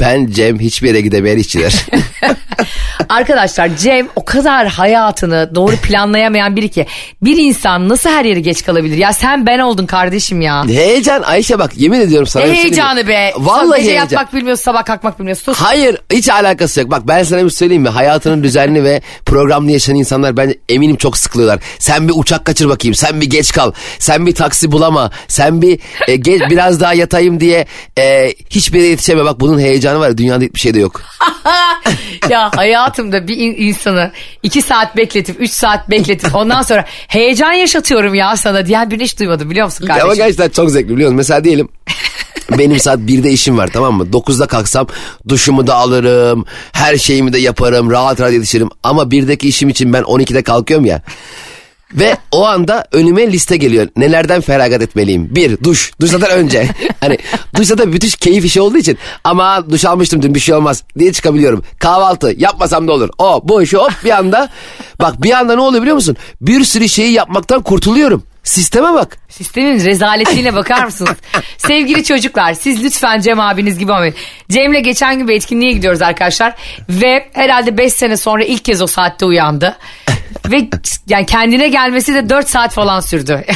[0.00, 1.86] Ben Cem hiçbir yere gidemeyen işçiler.
[3.08, 6.86] Arkadaşlar Cem o kadar hayatını doğru planlayamayan biri ki
[7.22, 8.96] bir insan nasıl her yere geç kalabilir?
[8.96, 10.64] Ya sen ben oldun kardeşim ya.
[10.68, 12.44] heyecan Ayşe bak yemin ediyorum sana.
[12.44, 13.32] Ne şey heyecanı be.
[13.36, 14.02] Vallahi Gece heyecan.
[14.02, 15.44] yatmak bilmiyorsun sabah kalkmak bilmiyorsun.
[15.44, 15.58] Sus.
[15.58, 16.90] Hayır hiç alakası yok.
[16.90, 17.88] Bak ben sana bir söyleyeyim mi?
[17.88, 21.60] Hayatının düzenli ve programlı yaşayan insanlar bence eminim çok sıkılıyorlar.
[21.78, 22.94] Sen bir uçak kaçır bakayım.
[22.94, 23.72] Sen bir geç kal.
[23.98, 25.10] Sen bir taksi bulama.
[25.28, 27.66] Sen bir e, geç, biraz daha yatayım diye
[27.98, 29.24] e, hiçbir yere yetişeme.
[29.24, 30.08] Bak bunun heyecanı var.
[30.08, 31.02] ya, Dünyada hiçbir şey de yok.
[32.30, 34.10] ya hayatımda bir in- insanı
[34.42, 39.18] iki saat bekletip üç saat bekletip ondan sonra heyecan yaşatıyorum ya sana diyen birini hiç
[39.18, 40.06] duymadım biliyor musun kardeşim?
[40.06, 41.16] Ama gerçekten çok zevkli biliyor musun?
[41.16, 41.68] Mesela diyelim
[42.58, 44.04] benim saat 1'de işim var tamam mı?
[44.12, 44.86] 9'da kalksam
[45.28, 48.68] duşumu da alırım, her şeyimi de yaparım, rahat rahat yetişirim.
[48.82, 51.02] Ama 1'deki işim için ben 12'de kalkıyorum ya.
[51.94, 53.88] Ve o anda önüme liste geliyor.
[53.96, 55.34] Nelerden feragat etmeliyim?
[55.34, 55.92] Bir, duş.
[56.00, 56.68] Duş zaten önce.
[57.00, 57.18] hani
[57.56, 58.98] duş zaten bütün keyif işi olduğu için.
[59.24, 61.64] Ama duş almıştım dün bir şey olmaz diye çıkabiliyorum.
[61.78, 63.08] Kahvaltı yapmasam da olur.
[63.18, 64.48] O, bu, şu hop bir anda.
[65.00, 66.16] Bak bir anda ne oluyor biliyor musun?
[66.40, 68.22] Bir sürü şeyi yapmaktan kurtuluyorum.
[68.44, 69.18] Sisteme bak.
[69.28, 71.16] Sistemin rezaletliğine bakar mısınız?
[71.58, 74.14] Sevgili çocuklar siz lütfen Cem abiniz gibi olmayın.
[74.50, 76.54] Cem'le geçen gün bir etkinliğe gidiyoruz arkadaşlar.
[76.88, 79.76] Ve herhalde 5 sene sonra ilk kez o saatte uyandı.
[80.46, 80.68] Ve
[81.08, 83.44] yani kendine gelmesi de 4 saat falan sürdü.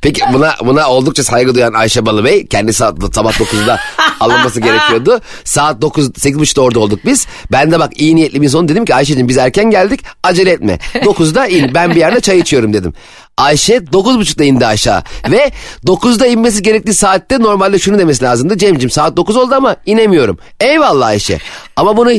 [0.00, 3.80] Peki buna buna oldukça saygı duyan Ayşe Balıbey kendi saat, sabah 9'da
[4.20, 5.20] alınması gerekiyordu.
[5.44, 7.26] Saat 9 8.30'da orada olduk biz.
[7.52, 10.78] Ben de bak iyi niyetli bir son dedim ki Ayşe'cim biz erken geldik acele etme.
[10.94, 12.94] 9'da in ben bir yerde çay içiyorum dedim.
[13.38, 15.52] Ayşe 9.30'da indi aşağı ve
[15.86, 18.58] 9'da inmesi gerektiği saatte normalde şunu demesi lazımdı.
[18.58, 20.38] Cemcim saat 9 oldu ama inemiyorum.
[20.60, 21.38] Eyvallah Ayşe.
[21.76, 22.12] Ama bunu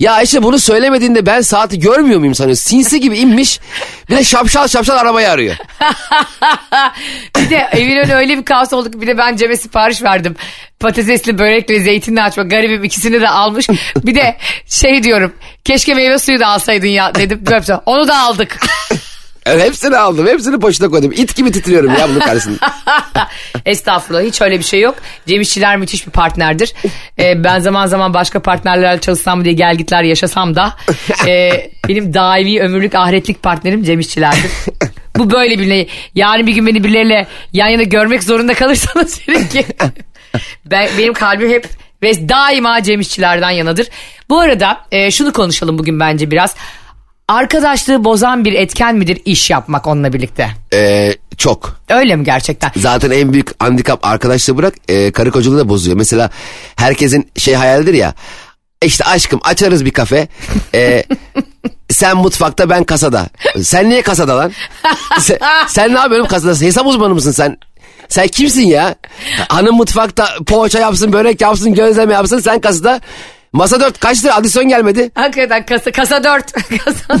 [0.00, 2.68] ya Ayşe bunu söylemediğinde ben saati görmüyor muyum sanıyorsun?
[2.68, 3.60] Sinsi gibi inmiş
[4.10, 5.56] bir de şapşal şapşal arabayı arıyor.
[7.38, 10.36] bir de evin önü öyle bir kaos oldu ki bir de ben Cem'e sipariş verdim.
[10.80, 13.68] Patatesli börekle zeytinli açma garibim ikisini de almış.
[13.96, 15.32] Bir de şey diyorum
[15.64, 17.44] keşke meyve suyu da alsaydın ya dedim.
[17.86, 18.58] Onu da aldık.
[19.56, 20.26] Hepsini aldım.
[20.26, 21.12] Hepsini poşete koydum.
[21.12, 22.72] İt gibi titriyorum ya bunun karşısında.
[23.66, 24.94] Estağfurullah hiç öyle bir şey yok.
[25.26, 26.74] Cem İşçiler müthiş bir partnerdir.
[27.18, 30.74] Ee, ben zaman zaman başka partnerlerle çalışsam diye gelgitler yaşasam da
[31.26, 31.50] e,
[31.88, 34.50] benim daimi ömürlük ahiretlik partnerim Cem İşçiler'dir.
[35.18, 39.18] Bu böyle bir Yani bir gün beni birileriyle yan yana görmek zorunda kalırsanız
[39.52, 39.64] ki
[40.64, 41.68] ben, benim kalbim hep
[42.02, 43.88] ve daima Cem İşçiler'den yanadır.
[44.28, 46.54] Bu arada e, şunu konuşalım bugün bence biraz.
[47.28, 50.50] Arkadaşlığı bozan bir etken midir iş yapmak onunla birlikte?
[50.72, 51.80] Ee, çok.
[51.88, 52.70] Öyle mi gerçekten?
[52.76, 55.96] Zaten en büyük handikap arkadaşlığı bırak e, karı kocalığı da bozuyor.
[55.96, 56.30] Mesela
[56.76, 58.14] herkesin şey hayalidir ya.
[58.84, 60.28] İşte aşkım açarız bir kafe.
[60.74, 61.04] E,
[61.90, 63.26] sen mutfakta ben kasada.
[63.62, 64.52] Sen niye kasada lan?
[65.18, 65.38] sen,
[65.68, 66.66] sen ne yapıyorsun kasada?
[66.66, 67.56] Hesap uzmanı mısın sen?
[68.08, 68.94] Sen kimsin ya?
[69.48, 72.38] Hanım mutfakta poğaça yapsın, börek yapsın, gözleme yapsın.
[72.38, 73.00] Sen kasada
[73.52, 75.10] Masa 4 kaç lira adisyon gelmedi?
[75.14, 76.52] Hakikaten kasa, kasa 4.
[76.84, 77.18] kasa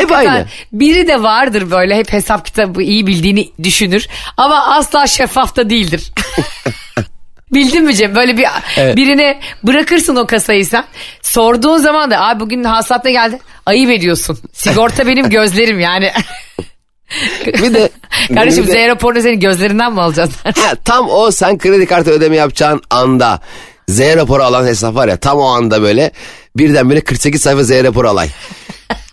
[0.00, 0.46] Hep aynı.
[0.72, 4.06] Biri de vardır böyle hep hesap kitabı iyi bildiğini düşünür
[4.36, 6.12] ama asla şeffaf da değildir.
[7.52, 8.14] Bildin mi Cem?
[8.14, 8.46] Böyle bir
[8.76, 8.96] Evet.
[8.96, 10.84] birine bırakırsın o kasayı sen.
[11.22, 13.38] Sorduğun zaman da abi bugün hasılat ne geldi?
[13.66, 14.38] Ayıp ediyorsun.
[14.52, 16.10] Sigorta benim gözlerim yani.
[17.46, 17.90] Bir de
[18.34, 20.30] Kardeşim bir de- Z raporunu senin gözlerinden mi alacağız?
[20.44, 23.40] Ha, tam o sen kredi kartı ödeme yapacağın anda
[23.88, 26.10] Z raporu alan hesap var ya tam o anda böyle
[26.56, 28.28] birdenbire 48 sayfa Z raporu alay.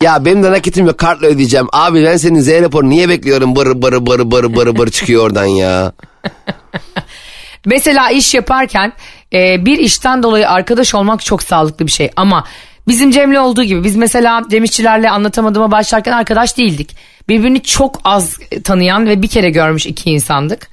[0.01, 1.67] ya benim de nakitim yok kartla ödeyeceğim.
[1.73, 5.45] Abi ben senin Z raporu niye bekliyorum bır bır bır bır bır bır çıkıyor oradan
[5.45, 5.93] ya.
[7.65, 8.93] Mesela iş yaparken
[9.33, 12.45] e, bir işten dolayı arkadaş olmak çok sağlıklı bir şey ama
[12.87, 16.95] bizim Cem'le olduğu gibi biz mesela Cem İşçilerle anlatamadığıma başlarken arkadaş değildik.
[17.29, 20.67] Birbirini çok az tanıyan ve bir kere görmüş iki insandık.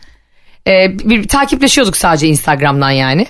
[0.67, 3.27] E, bir, takipleşiyorduk sadece Instagram'dan yani.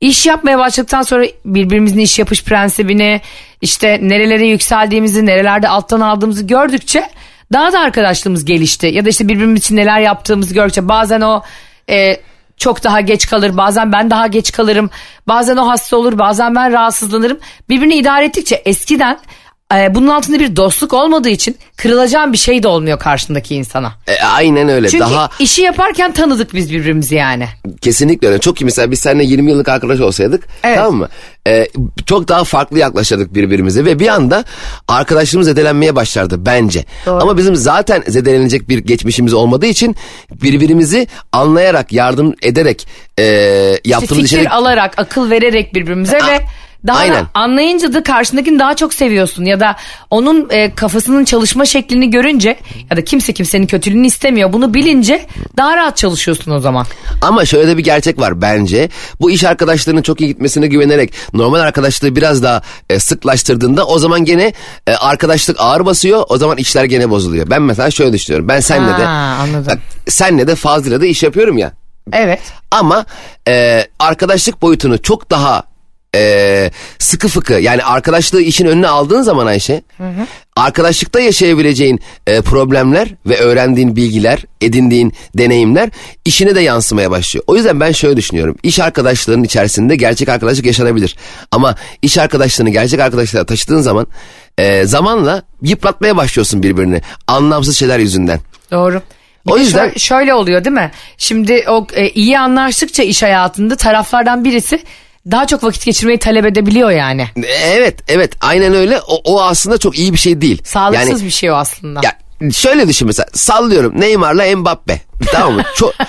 [0.00, 3.20] İş yapmaya başladıktan sonra birbirimizin iş yapış prensibini
[3.60, 7.10] işte nerelere yükseldiğimizi nerelerde alttan aldığımızı gördükçe
[7.52, 8.86] daha da arkadaşlığımız gelişti.
[8.86, 11.42] Ya da işte birbirimiz için neler yaptığımızı gördükçe bazen o
[11.90, 12.16] e,
[12.56, 14.90] çok daha geç kalır bazen ben daha geç kalırım
[15.28, 17.38] bazen o hasta olur bazen ben rahatsızlanırım.
[17.68, 19.18] Birbirini idare ettikçe eskiden
[19.74, 23.92] e, bunun altında bir dostluk olmadığı için kırılacağın bir şey de olmuyor karşındaki insana.
[24.08, 24.88] E, aynen öyle.
[24.88, 27.48] Çünkü Daha işi yaparken tanıdık biz birbirimizi yani.
[27.80, 28.38] kesinlikle öyle.
[28.38, 30.76] Çok iyi mesela biz seninle 20 yıllık arkadaş olsaydık Evet.
[30.76, 31.08] tamam mı?
[31.48, 31.68] E,
[32.06, 34.44] çok daha farklı yaklaşırdık birbirimize ve bir anda
[34.88, 36.84] arkadaşlığımız zedelenmeye başlardı bence.
[37.06, 37.22] Doğru.
[37.22, 39.96] Ama bizim zaten zedelenecek bir geçmişimiz olmadığı için
[40.42, 42.86] birbirimizi anlayarak, yardım ederek
[43.18, 43.22] e,
[43.74, 46.40] İşte yaptığımız fikir işleri alarak, akıl vererek birbirimize A- ve
[46.86, 47.26] daha da aynen.
[47.34, 49.76] anlayınca da karşındakini daha çok seviyorsun ya da
[50.10, 52.56] onun e, kafasının çalışma şeklini görünce
[52.90, 56.86] ya da kimse kimsenin kötülüğünü istemiyor bunu bilince daha rahat çalışıyorsun o zaman.
[57.22, 58.88] Ama şöyle de bir gerçek var bence.
[59.20, 64.24] Bu iş arkadaşlarının çok iyi gitmesine güvenerek normal arkadaşlığı biraz daha e, sıklaştırdığında o zaman
[64.24, 64.52] gene
[64.86, 66.24] e, arkadaşlık ağır basıyor.
[66.28, 67.50] O zaman işler gene bozuluyor.
[67.50, 68.48] Ben mesela şöyle düşünüyorum.
[68.48, 69.66] Ben senle de Ha, anladım.
[69.66, 69.78] bak,
[70.08, 71.72] senle de Fazlı'yla da iş yapıyorum ya.
[72.12, 72.40] Evet.
[72.70, 73.06] Ama
[73.48, 75.69] e, arkadaşlık boyutunu çok daha
[76.16, 79.82] e, sıkı fıkı yani arkadaşlığı işin önüne aldığın zaman Ayşe
[80.56, 85.90] arkadaşlıkta yaşayabileceğin e, problemler ve öğrendiğin bilgiler edindiğin deneyimler
[86.24, 87.44] işine de yansımaya başlıyor.
[87.46, 91.16] O yüzden ben şöyle düşünüyorum iş arkadaşlığının içerisinde gerçek arkadaşlık yaşanabilir
[91.50, 94.06] ama iş arkadaşlığını gerçek arkadaşlığa taşıdığın zaman
[94.58, 98.40] e, zamanla yıpratmaya başlıyorsun birbirini anlamsız şeyler yüzünden.
[98.70, 99.02] Doğru.
[99.46, 100.90] Bir O de yüzden- şö- şöyle oluyor değil mi?
[101.18, 104.82] Şimdi o e, iyi anlaştıkça iş hayatında taraflardan birisi
[105.30, 107.26] daha çok vakit geçirmeyi talep edebiliyor yani.
[107.64, 110.62] Evet evet aynen öyle o, o aslında çok iyi bir şey değil.
[110.64, 112.00] Sağlıksız Yani- bir şey o aslında.
[112.04, 112.12] Ya
[112.52, 115.00] şöyle düşün mesela sallıyorum Neymar'la Mbappe
[115.32, 115.62] tamam mı?
[115.76, 115.94] Çok...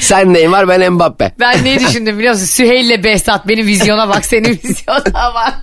[0.00, 1.32] Sen Neymar ben Mbappe.
[1.40, 2.46] Ben ne düşündüm biliyor musun?
[2.46, 5.62] Süheyl'le Behzat benim vizyona bak senin vizyona bak.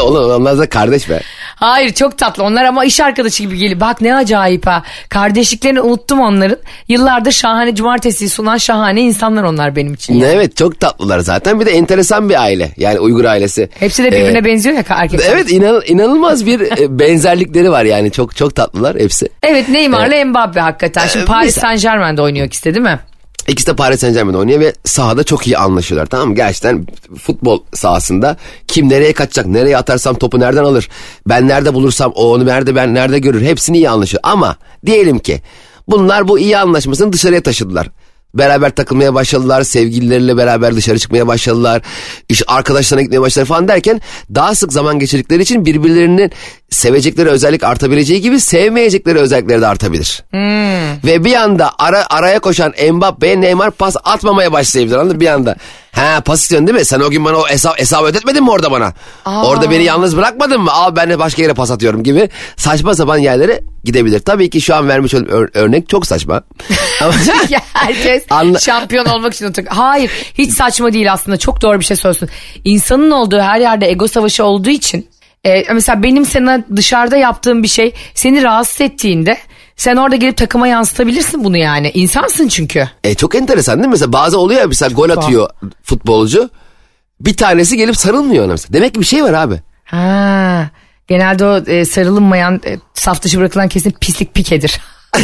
[0.00, 1.20] Oğlum onlar da kardeş be.
[1.60, 3.80] Hayır çok tatlı onlar ama iş arkadaşı gibi geliyor.
[3.80, 4.82] Bak ne acayip ha.
[5.08, 6.56] Kardeşliklerini unuttum onların.
[6.88, 10.14] Yıllardır şahane cumartesi sunan şahane insanlar onlar benim için.
[10.14, 10.32] yani.
[10.34, 13.68] Evet çok tatlılar zaten bir de enteresan bir aile yani Uygur ailesi.
[13.80, 15.20] Hepsi de birbirine Ee, benziyor ya erkek.
[15.30, 19.28] Evet inan, inanılmaz bir e, benzerlikleri var yani çok çok tatlılar hepsi.
[19.42, 21.06] Evet Neymar'la Mbappe hakikaten.
[21.06, 22.98] Şimdi Ee, Paris Saint Germain'de oynuyor ikisi de değil mi?
[23.48, 26.34] İkisi de Paris Saint Germain'de oynuyor ve sahada çok iyi anlaşıyorlar tamam mı?
[26.34, 26.86] Gerçekten
[27.18, 28.36] futbol sahasında
[28.66, 30.88] kim nereye kaçacak, nereye atarsam topu nereden alır,
[31.28, 34.20] ben nerede bulursam o onu nerede ben nerede görür hepsini iyi anlaşıyor.
[34.22, 34.56] Ama
[34.86, 35.42] diyelim ki
[35.88, 37.90] bunlar bu iyi anlaşmasını dışarıya taşıdılar.
[38.34, 41.82] Beraber takılmaya başladılar, sevgilileriyle beraber dışarı çıkmaya başladılar,
[42.28, 44.00] iş arkadaşlarına gitmeye başladılar falan derken
[44.34, 46.30] daha sık zaman geçirdikleri için birbirlerinin
[46.70, 50.22] sevecekleri özellik artabileceği gibi sevmeyecekleri özellikleri de artabilir.
[51.04, 55.20] Ve bir anda ara, araya koşan Mbappe'ye Neymar pas atmamaya başlayabilir anladın mı?
[55.20, 55.56] bir anda.
[55.92, 56.84] Ha pas istiyorsun değil mi?
[56.84, 58.92] Sen o gün bana o hesap, hesabı ödetmedin mi orada bana?
[59.26, 60.72] Orada beni yalnız bırakmadın mı?
[60.72, 64.20] Al ben de başka yere pas atıyorum gibi saçma sapan yerlere gidebilir.
[64.20, 66.42] Tabii ki şu an vermiş olduğum ör- örnek çok saçma.
[67.02, 67.12] Ama
[67.48, 69.72] Ya herkes Anla- şampiyon olmak için oturuyor.
[69.72, 72.28] Hayır hiç saçma değil aslında çok doğru bir şey söylüyorsun.
[72.64, 75.08] İnsanın olduğu her yerde ego savaşı olduğu için
[75.48, 79.38] e, mesela benim sana dışarıda yaptığım bir şey seni rahatsız ettiğinde
[79.76, 81.90] sen orada gelip takıma yansıtabilirsin bunu yani.
[81.90, 82.88] İnsansın çünkü.
[83.04, 83.90] e, çok enteresan değil mi?
[83.92, 85.50] Mesela bazı oluyor ya mesela gol atıyor
[85.82, 86.50] futbolcu.
[87.20, 88.72] Bir tanesi gelip sarılmıyor ona mesela.
[88.72, 89.54] Demek ki bir şey var abi.
[89.84, 90.70] Ha,
[91.08, 94.80] genelde o e, sarılınmayan e, saf dışı bırakılan kesin pislik pikedir.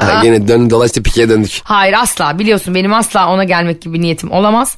[0.00, 1.60] Ha, yine dön dolaştı pikeye döndük.
[1.64, 4.76] Hayır asla biliyorsun benim asla ona gelmek gibi niyetim olamaz.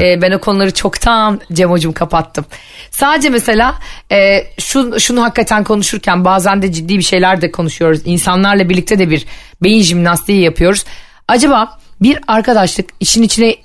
[0.00, 2.44] Ee, ben o konuları çoktan Cemo'cum kapattım.
[2.90, 3.74] Sadece mesela
[4.12, 8.00] e, şu, şunu hakikaten konuşurken bazen de ciddi bir şeyler de konuşuyoruz.
[8.04, 9.26] İnsanlarla birlikte de bir
[9.62, 10.84] beyin jimnastiği yapıyoruz.
[11.28, 13.56] Acaba bir arkadaşlık işin içine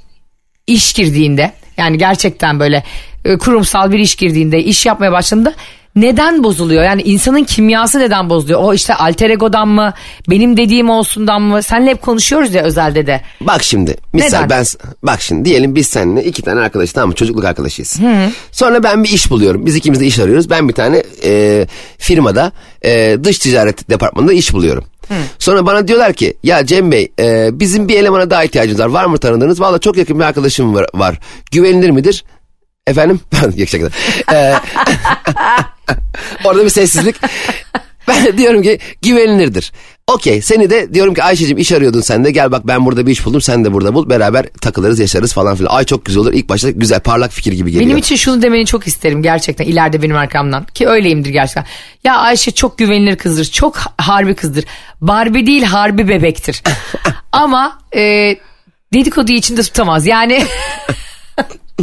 [0.67, 2.83] iş girdiğinde yani gerçekten böyle
[3.25, 5.53] e, kurumsal bir iş girdiğinde iş yapmaya başladığında
[5.95, 6.83] neden bozuluyor?
[6.83, 8.59] Yani insanın kimyası neden bozuluyor?
[8.63, 9.93] O işte alter egodan mı
[10.29, 11.63] benim dediğim olsundan mı?
[11.63, 13.21] Senle hep konuşuyoruz ya özelde de.
[13.41, 14.49] Bak şimdi misal Neden?
[14.49, 14.65] ben
[15.03, 17.99] bak şimdi diyelim biz seninle iki tane arkadaş tamam mı çocukluk arkadaşıyız.
[18.51, 19.65] Sonra ben bir iş buluyorum.
[19.65, 20.49] Biz ikimiz de iş arıyoruz.
[20.49, 21.65] Ben bir tane e,
[21.97, 22.51] firmada
[22.85, 24.83] e, dış ticaret departmanında iş buluyorum.
[25.39, 28.87] Sonra bana diyorlar ki ya Cem Bey e, bizim bir elemana daha ihtiyacımız var.
[28.87, 29.61] Var mı tanıdığınız?
[29.61, 30.85] Valla çok yakın bir arkadaşım var.
[30.93, 31.19] var.
[31.51, 32.23] Güvenilir midir?
[32.87, 33.19] Efendim?
[33.67, 33.89] Şaka.
[34.33, 34.53] Ee,
[36.43, 37.15] orada bir sessizlik.
[38.07, 39.71] Ben diyorum ki güvenilirdir.
[40.07, 43.11] Okey seni de diyorum ki Ayşe'cim iş arıyordun sen de gel bak ben burada bir
[43.11, 45.71] iş buldum sen de burada bul beraber takılırız yaşarız falan filan.
[45.71, 47.85] Ay çok güzel olur ilk başta güzel parlak fikir gibi geliyor.
[47.85, 51.65] Benim için şunu demeni çok isterim gerçekten ileride benim arkamdan ki öyleyimdir gerçekten.
[52.03, 54.65] Ya Ayşe çok güvenilir kızdır çok harbi kızdır.
[55.01, 56.63] Barbie değil harbi bebektir.
[57.31, 58.35] Ama e,
[58.93, 60.43] dedikodu içinde tutamaz yani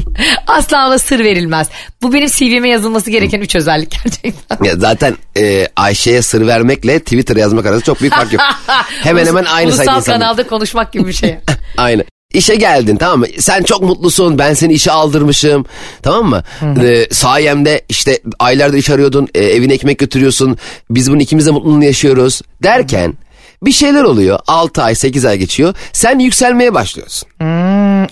[0.46, 1.68] asla ona sır verilmez.
[2.02, 4.64] Bu benim CV'me yazılması gereken üç özellik gerçekten.
[4.64, 8.42] Ya zaten e, Ayşe'ye sır vermekle Twitter yazmak arasında çok büyük fark yok.
[9.02, 11.36] hemen hemen aynı sayıda Ulusal kanalda konuşmak gibi bir şey.
[11.76, 12.04] Aynı.
[12.34, 13.26] işe geldin tamam mı?
[13.38, 15.66] Sen çok mutlusun ben seni işe aldırmışım
[16.02, 16.42] tamam mı?
[16.82, 20.58] Ee, sayemde işte aylardır iş arıyordun e, evine ekmek götürüyorsun
[20.90, 23.14] biz bunun ikimiz de mutluluğunu yaşıyoruz derken
[23.62, 27.28] bir şeyler oluyor 6 ay 8 ay geçiyor sen yükselmeye başlıyorsun.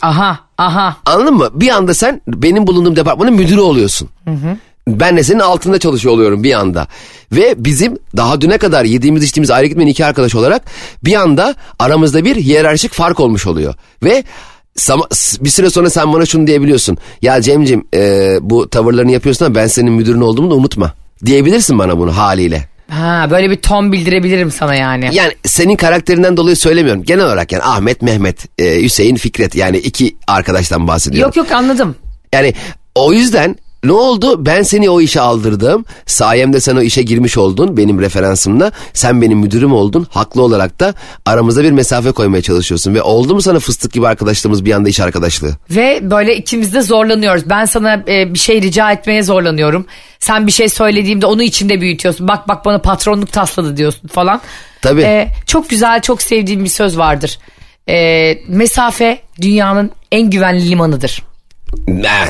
[0.03, 0.97] Aha aha.
[1.07, 1.49] Anladın mı?
[1.55, 4.09] Bir anda sen benim bulunduğum departmanın müdürü oluyorsun.
[4.89, 6.87] Ben de senin altında çalışıyor oluyorum bir anda.
[7.33, 10.63] Ve bizim daha düne kadar yediğimiz içtiğimiz ayrı gitmeyen iki arkadaş olarak
[11.05, 13.75] bir anda aramızda bir hiyerarşik fark olmuş oluyor.
[14.03, 14.25] Ve
[15.41, 16.99] bir süre sonra sen bana şunu diyebiliyorsun.
[17.23, 20.95] Ya Cem'cim e, bu tavırlarını yapıyorsun ama ben senin müdürün olduğumu da unutma.
[21.27, 22.69] Diyebilirsin bana bunu haliyle.
[22.91, 25.11] Ha böyle bir ton bildirebilirim sana yani.
[25.13, 27.03] Yani senin karakterinden dolayı söylemiyorum.
[27.03, 31.29] Genel olarak yani Ahmet, Mehmet, e, Hüseyin, Fikret yani iki arkadaştan bahsediyorum.
[31.29, 31.97] Yok yok anladım.
[32.33, 32.55] Yani
[32.95, 34.47] o yüzden ne oldu?
[34.47, 35.85] Ben seni o işe aldırdım.
[36.07, 38.73] Sayemde sen o işe girmiş oldun benim referansımla.
[38.93, 40.07] Sen benim müdürüm oldun.
[40.11, 40.95] Haklı olarak da
[41.27, 42.95] aramızda bir mesafe koymaya çalışıyorsun.
[42.95, 45.57] Ve oldu mu sana fıstık gibi arkadaşlığımız bir anda iş arkadaşlığı?
[45.71, 47.43] Ve böyle ikimiz de zorlanıyoruz.
[47.51, 49.87] Ben sana e, bir şey rica etmeye zorlanıyorum.
[50.19, 52.29] Sen bir şey söylediğimde onu içinde büyütüyorsun.
[52.29, 54.41] Bak bak bana patronluk tasladı diyorsun falan.
[54.83, 55.03] Tabii.
[55.03, 57.39] E, çok güzel, çok sevdiğim bir söz vardır.
[57.89, 61.23] E, mesafe dünyanın en güvenli limanıdır.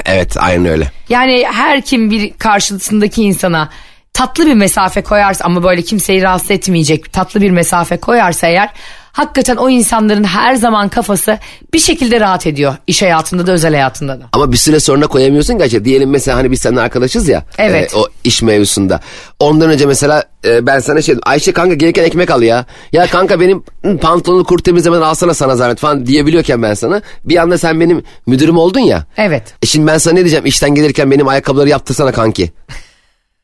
[0.07, 0.91] Evet aynen öyle.
[1.09, 3.71] Yani her kim bir karşısındaki insana
[4.13, 8.71] tatlı bir mesafe koyarsa ama böyle kimseyi rahatsız etmeyecek tatlı bir mesafe koyarsa eğer
[9.15, 11.39] hakikaten o insanların her zaman kafası
[11.75, 12.77] bir şekilde rahat ediyor.
[12.87, 14.25] İş hayatında da özel hayatında da.
[14.33, 15.85] Ama bir süre sonra koyamıyorsun ki.
[15.85, 17.45] Diyelim mesela hani biz seninle arkadaşız ya.
[17.59, 17.95] Evet.
[17.95, 19.01] e, o iş mevzusunda.
[19.41, 22.67] Ondan önce mesela e, ben sana şey Ayşe kanka gelirken ekmek al ya.
[22.93, 23.63] Ya kanka benim
[24.01, 27.03] pantolonu kurt temizlemeden alsana sana zahmet falan diyebiliyorken ben sana.
[27.25, 29.05] Bir anda sen benim müdürüm oldun ya.
[29.17, 29.43] Evet.
[29.63, 32.53] E şimdi ben sana ne diyeceğim işten gelirken benim ayakkabıları yaptırsana kanki.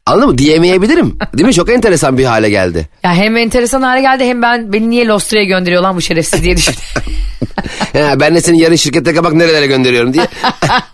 [0.07, 0.39] Anladın mı?
[0.39, 1.19] Diyemeyebilirim.
[1.35, 1.55] Değil mi?
[1.55, 2.89] Çok enteresan bir hale geldi.
[3.03, 6.57] Ya hem enteresan hale geldi hem ben beni niye Lostra'ya gönderiyor lan bu şerefsiz diye
[6.57, 6.81] düşündüm.
[7.93, 10.27] He, ben de seni yarın şirkete bak nerelere gönderiyorum diye.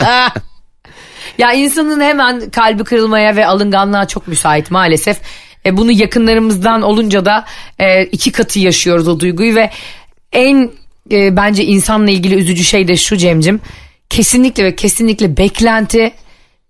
[1.39, 5.17] ya insanın hemen kalbi kırılmaya ve alınganlığa çok müsait maalesef.
[5.67, 7.45] E, bunu yakınlarımızdan olunca da
[7.79, 9.71] e, iki katı yaşıyoruz o duyguyu ve
[10.33, 10.71] en
[11.11, 13.61] e, bence insanla ilgili üzücü şey de şu Cemcim.
[14.11, 16.13] Kesinlikle ve kesinlikle beklenti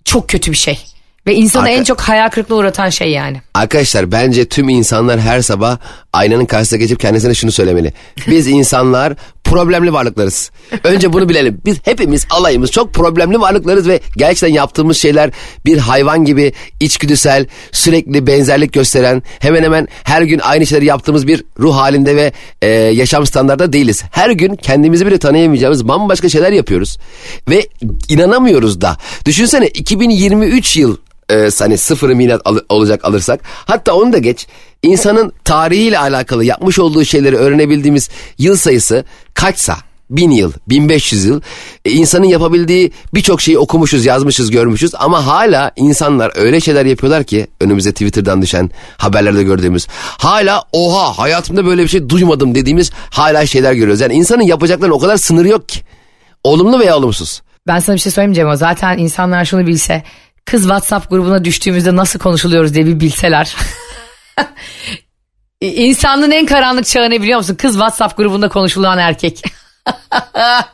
[0.05, 0.96] çok kötü bir şey.
[1.27, 3.41] Ve insanı Arka- en çok hayal kırıklığına uğratan şey yani.
[3.55, 5.79] Arkadaşlar bence tüm insanlar her sabah
[6.13, 7.93] aynanın karşısına geçip kendisine şunu söylemeli.
[8.27, 9.15] Biz insanlar
[9.45, 10.51] problemli varlıklarız.
[10.85, 11.61] Önce bunu bilelim.
[11.65, 15.31] Biz hepimiz alayımız çok problemli varlıklarız ve gerçekten yaptığımız şeyler
[15.67, 21.45] bir hayvan gibi içgüdüsel, sürekli benzerlik gösteren, hemen hemen her gün aynı şeyleri yaptığımız bir
[21.59, 24.03] ruh halinde ve e, yaşam standartında değiliz.
[24.11, 26.99] Her gün kendimizi bile tanıyamayacağımız bambaşka şeyler yapıyoruz.
[27.49, 27.67] Ve
[28.09, 28.97] inanamıyoruz da.
[29.25, 30.97] Düşünsene 2023 yıl
[31.31, 33.41] e, hani sıfırı milat al- olacak alırsak.
[33.45, 34.47] Hatta onu da geç.
[34.83, 39.05] İnsanın tarihiyle alakalı yapmış olduğu şeyleri öğrenebildiğimiz yıl sayısı
[39.35, 39.77] kaçsa?
[40.11, 41.41] Bin yıl, 1500 yıl.
[41.85, 44.93] E, insanın yapabildiği birçok şeyi okumuşuz, yazmışız, görmüşüz.
[44.95, 49.87] Ama hala insanlar öyle şeyler yapıyorlar ki önümüze Twitter'dan düşen haberlerde gördüğümüz.
[50.19, 54.01] Hala oha hayatımda böyle bir şey duymadım dediğimiz hala şeyler görüyoruz.
[54.01, 55.81] Yani insanın yapacaklarının o kadar sınırı yok ki.
[56.45, 57.43] Olumlu veya olumsuz.
[57.67, 60.03] Ben sana bir şey söyleyeyim ama zaten insanlar şunu bilse
[60.47, 63.57] kız WhatsApp grubuna düştüğümüzde nasıl konuşuluyoruz diye bir bilseler.
[65.61, 67.55] İnsanlığın en karanlık çağı ne biliyor musun?
[67.55, 69.43] Kız WhatsApp grubunda konuşulan erkek.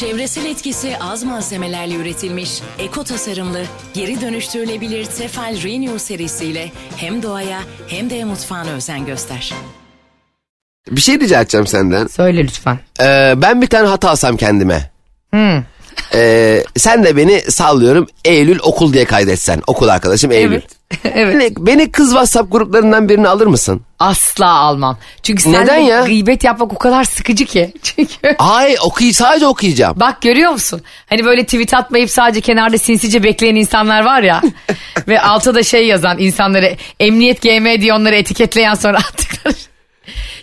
[0.00, 3.64] Çevresel etkisi az malzemelerle üretilmiş, eko tasarımlı,
[3.94, 9.52] geri dönüştürülebilir Tefal Renew serisiyle hem doğaya hem de mutfağına özen göster.
[10.90, 12.06] Bir şey rica edeceğim senden.
[12.06, 12.78] Söyle lütfen.
[13.00, 14.90] Ee, ben bir tane hata alsam kendime.
[16.14, 19.62] Ee, sen de beni sallıyorum Eylül okul diye kaydetsen.
[19.66, 20.52] Okul arkadaşım Eylül.
[20.52, 20.64] Evet.
[21.14, 21.34] evet.
[21.34, 23.80] Beni, beni kız WhatsApp gruplarından birini alır mısın?
[23.98, 24.98] Asla almam.
[25.22, 26.04] Çünkü sen Neden ya?
[26.04, 27.72] gıybet yapmak o kadar sıkıcı ki.
[27.82, 30.00] Çünkü Ay okuy sadece okuyacağım.
[30.00, 30.82] bak görüyor musun?
[31.06, 34.42] Hani böyle tweet atmayıp sadece kenarda sinsice bekleyen insanlar var ya.
[35.08, 39.54] ve alta da şey yazan insanları emniyet GM diye onları etiketleyen sonra attıkları.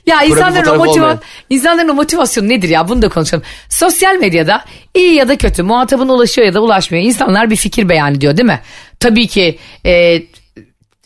[0.05, 1.19] Ya insanların o, motiva
[1.49, 3.43] insanların o motivasyonu nedir ya bunu da konuşalım.
[3.69, 7.03] Sosyal medyada iyi ya da kötü muhatabına ulaşıyor ya da ulaşmıyor.
[7.05, 8.59] İnsanlar bir fikir beyan ediyor değil mi?
[8.99, 10.21] Tabii ki e,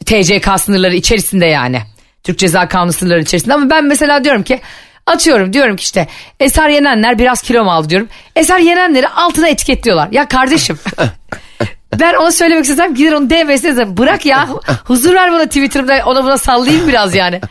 [0.05, 1.81] TCK sınırları içerisinde yani.
[2.23, 4.59] Türk Ceza Kanunu sınırları içerisinde ama ben mesela diyorum ki
[5.05, 6.07] atıyorum diyorum ki işte
[6.39, 8.07] Eser Yenenler biraz kilo mu aldı diyorum.
[8.35, 10.07] Eser Yenenleri altına etiketliyorlar.
[10.11, 10.79] Ya kardeşim
[11.99, 13.97] ben ona söylemek istesem gider onu DM'sine.
[13.97, 14.49] Bırak ya
[14.83, 17.41] huzur ver bana Twitter'da ona buna sallayayım biraz yani.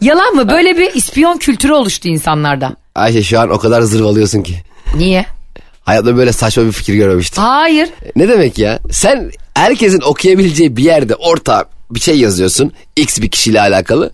[0.00, 0.48] Yalan mı?
[0.48, 2.76] Böyle bir ispiyon kültürü oluştu insanlarda.
[2.94, 4.54] Ayşe şu an o kadar zırvalıyorsun ki.
[4.96, 5.26] Niye?
[5.84, 7.42] Hayatımda böyle saçma bir fikir görmemiştim.
[7.42, 7.88] Hayır.
[8.16, 8.78] Ne demek ya?
[8.90, 12.72] Sen herkesin okuyabileceği bir yerde orta bir şey yazıyorsun.
[12.96, 14.10] X bir kişiyle alakalı.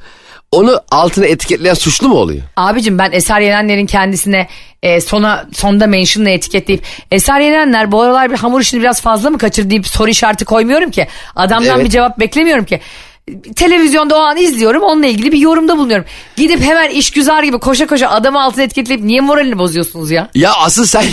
[0.52, 2.42] onu altına etiketleyen suçlu mu oluyor?
[2.56, 4.48] Abicim ben Eser Yenenler'in kendisine
[4.82, 9.38] e, sona sonda mention'la etiketleyip Eser Yenenler bu aralar bir hamur işini biraz fazla mı
[9.38, 11.08] kaçırdı deyip soru işareti koymuyorum ki.
[11.36, 11.84] Adamdan Evet.
[11.84, 12.80] bir cevap beklemiyorum ki.
[13.56, 16.06] Televizyonda o an izliyorum onunla ilgili bir yorumda bulunuyorum.
[16.36, 20.30] Gidip hemen işgüzar gibi koşa koşa adamı altına etiketleyip niye moralini bozuyorsunuz ya?
[20.34, 21.04] Ya asıl sen...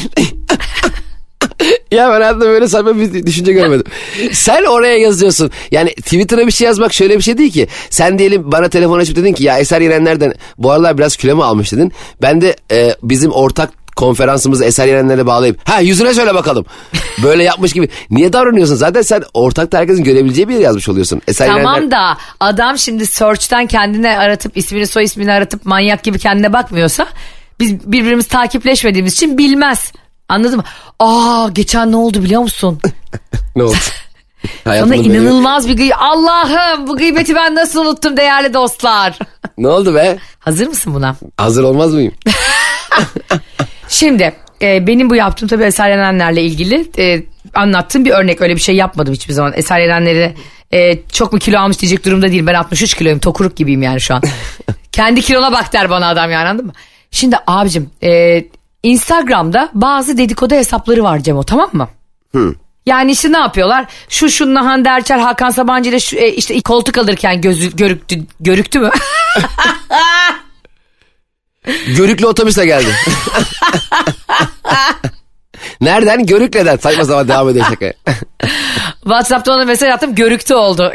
[1.92, 3.86] ya ben hayatımda böyle saçma bir düşünce görmedim.
[4.32, 5.52] Sen oraya yazıyorsun.
[5.72, 7.68] Yani Twitter'a bir şey yazmak şöyle bir şey değil ki.
[7.90, 11.44] Sen diyelim bana telefon açıp dedin ki ya Eser Yerenler'den bu aralar biraz kilo mu
[11.44, 11.92] almış dedin.
[12.22, 16.66] Ben de e, bizim ortak konferansımızı Eser Yerenler'e bağlayıp ha yüzüne söyle bakalım.
[17.24, 17.90] Böyle yapmış gibi.
[18.10, 18.76] Niye davranıyorsun?
[18.76, 21.22] Zaten sen ortakta herkesin görebileceği bir yere yazmış oluyorsun.
[21.28, 26.20] Eser Yerenler- Tamam da adam şimdi search'ten kendine aratıp ismini soy ismini aratıp manyak gibi
[26.20, 27.08] kendine bakmıyorsa
[27.60, 29.92] biz birbirimiz takipleşmediğimiz için bilmez.
[30.30, 30.64] Anladın mı?
[31.00, 32.80] Aa geçen ne oldu biliyor musun?
[33.56, 33.76] Ne oldu?
[34.64, 35.92] Sana inanılmaz bir gıy...
[36.00, 39.20] Allah'ım bu gıybeti ben nasıl unuttum değerli dostlar.
[39.58, 40.18] Ne oldu be?
[40.40, 41.16] Hazır mısın buna?
[41.38, 42.14] Hazır olmaz mıyım?
[43.92, 48.42] Şimdi e, benim bu yaptığım tabii Eser Yenenler'le ilgili e, anlattığım bir örnek.
[48.42, 49.54] Öyle bir şey yapmadım hiçbir zaman.
[49.56, 50.36] Eser Yenenler'i
[50.74, 52.48] e, çok mu kilo almış diyecek durumda değilim.
[52.48, 54.22] Ben 63 kiloyum tokuruk gibiyim yani şu an.
[54.92, 56.74] Kendi kilona bak der bana adam yani anladın mı?
[57.12, 58.44] Şimdi abicim e,
[58.84, 61.88] Instagram'da bazı dedikodu hesapları var Cemo tamam mı?
[62.86, 63.86] Yani işte ne yapıyorlar?
[64.10, 68.80] Şu şunla Hande Erçel, Hakan Sabancı ile şu, e, işte koltuk alırken gözü görüktü, görüktü
[68.80, 68.90] mü?
[71.98, 72.96] Görüklü otobüsle geldi.
[75.82, 76.26] Nereden?
[76.26, 76.78] Görükle'den.
[76.78, 77.94] Saçma sapan devam ediyor şaka.
[79.04, 80.94] WhatsApp'ta ona mesaj attım görüktü oldu.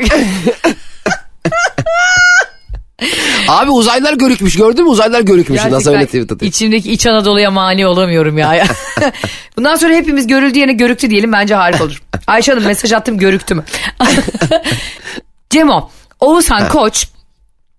[3.49, 4.91] Abi uzaylılar görükmüş gördün mü?
[4.91, 5.59] Uzaylılar görükmüş.
[5.59, 6.49] Nasıl Gerçekten öyle tweet atıyor.
[6.51, 8.65] içimdeki iç Anadolu'ya mani olamıyorum ya.
[9.57, 12.03] Bundan sonra hepimiz görüldü yerine görüktü diyelim bence harika olur.
[12.27, 13.65] Ayşe Hanım mesaj attım görüktü mü?
[15.51, 17.07] Cemo, Oğuzhan Koç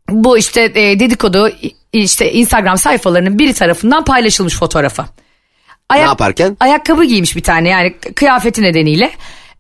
[0.09, 1.49] bu işte e, dedikodu
[1.93, 5.05] işte Instagram sayfalarının biri tarafından paylaşılmış fotoğrafı.
[5.89, 6.57] Ayak- Ne yaparken?
[6.59, 9.11] Ayakkabı giymiş bir tane yani kıyafeti nedeniyle.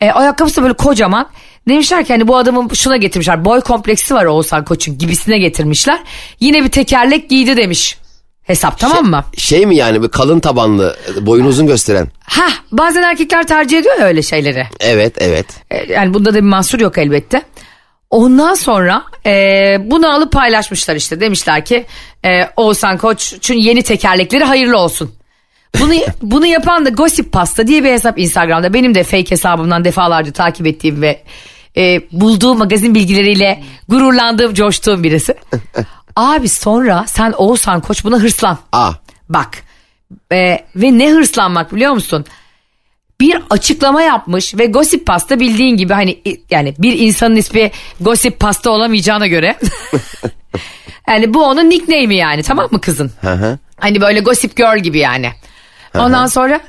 [0.01, 1.29] E, ayakkabısı böyle kocaman.
[1.69, 3.45] Demişler ki hani bu adamın şuna getirmişler.
[3.45, 5.99] Boy kompleksi var Oğuzhan Koç'un gibisine getirmişler.
[6.39, 7.97] Yine bir tekerlek giydi demiş.
[8.43, 9.23] Hesap tamam mı?
[9.37, 12.07] Şey mi yani bir kalın tabanlı boyunu uzun gösteren.
[12.23, 14.67] Ha bazen erkekler tercih ediyor ya öyle şeyleri.
[14.79, 15.45] Evet evet.
[15.71, 17.41] E, yani bunda da bir mahsur yok elbette.
[18.09, 19.31] Ondan sonra e,
[19.79, 21.85] bunu alıp paylaşmışlar işte demişler ki
[22.25, 25.11] e, Oğuzhan Koç'un yeni tekerlekleri hayırlı olsun.
[25.79, 30.31] Bunu bunu yapan da Gossip Pasta diye bir hesap Instagram'da benim de fake hesabımdan defalarca
[30.31, 31.23] takip ettiğim ve
[31.77, 35.35] e, bulduğum magazin bilgileriyle gururlandığım, coştuğum birisi.
[36.15, 38.57] Abi sonra sen Oğuzhan Koç buna hırslan.
[38.71, 38.91] Aa.
[39.29, 39.57] Bak
[40.31, 42.25] e, ve ne hırslanmak biliyor musun?
[43.19, 48.69] Bir açıklama yapmış ve Gossip Pasta bildiğin gibi hani yani bir insanın ismi Gossip Pasta
[48.71, 49.59] olamayacağına göre
[51.09, 53.11] yani bu onun nickname'i yani tamam mı kızın?
[53.79, 55.31] Hani böyle Gossip Girl gibi yani.
[56.05, 56.59] Ondan sonra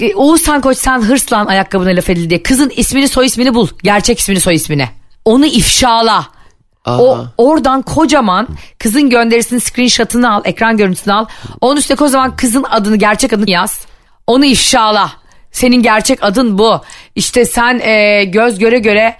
[0.00, 3.68] e, Oğuzhan Koç sen hırslan ayakkabına laf edildi diye kızın ismini soy ismini bul.
[3.82, 4.88] Gerçek ismini soy ismini.
[5.24, 6.26] Onu ifşala.
[6.86, 11.26] O oradan kocaman kızın gönderisinin screenshot'ını al, ekran görüntüsünü al.
[11.60, 13.80] Onun üstüne kocaman kızın adını, gerçek adını yaz.
[14.26, 15.10] Onu ifşala.
[15.56, 16.80] Senin gerçek adın bu.
[17.14, 19.16] İşte sen e, göz göre göre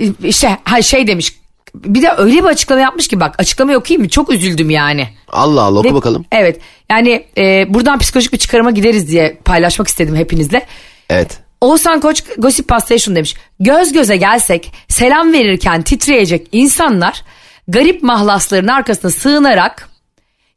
[0.00, 1.32] e, işte ha, şey demiş.
[1.74, 4.08] Bir de öyle bir açıklama yapmış ki bak açıklamayı okuyayım mı?
[4.08, 5.08] Çok üzüldüm yani.
[5.28, 6.24] Allah Allah oku Ve- bakalım.
[6.32, 10.66] Evet yani e, buradan psikolojik bir çıkarıma gideriz diye paylaşmak istedim hepinizle.
[11.10, 11.38] Evet.
[11.60, 13.34] Oğuzhan Koç Gossip Pasta'ya şunu demiş.
[13.60, 17.22] Göz göze gelsek selam verirken titreyecek insanlar
[17.68, 19.88] garip mahlasların arkasına sığınarak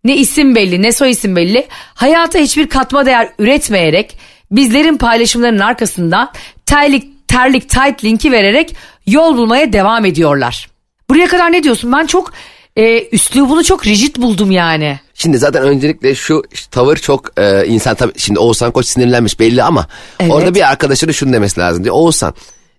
[0.03, 4.17] ne isim belli ne soy isim belli hayata hiçbir katma değer üretmeyerek
[4.51, 6.31] bizlerin paylaşımlarının arkasından
[6.65, 8.75] terlik terlik tight linki vererek
[9.07, 10.69] yol bulmaya devam ediyorlar.
[11.10, 11.91] Buraya kadar ne diyorsun?
[11.91, 12.31] Ben çok
[12.75, 14.99] e, üslubunu çok rigid buldum yani.
[15.13, 19.88] Şimdi zaten öncelikle şu tavır çok e, insan tabii şimdi Oğuzhan Koç sinirlenmiş belli ama
[20.19, 20.31] Evet.
[20.31, 21.95] orada bir arkadaşına şunu demesi lazım diyor.
[21.95, 22.33] Oğuzhan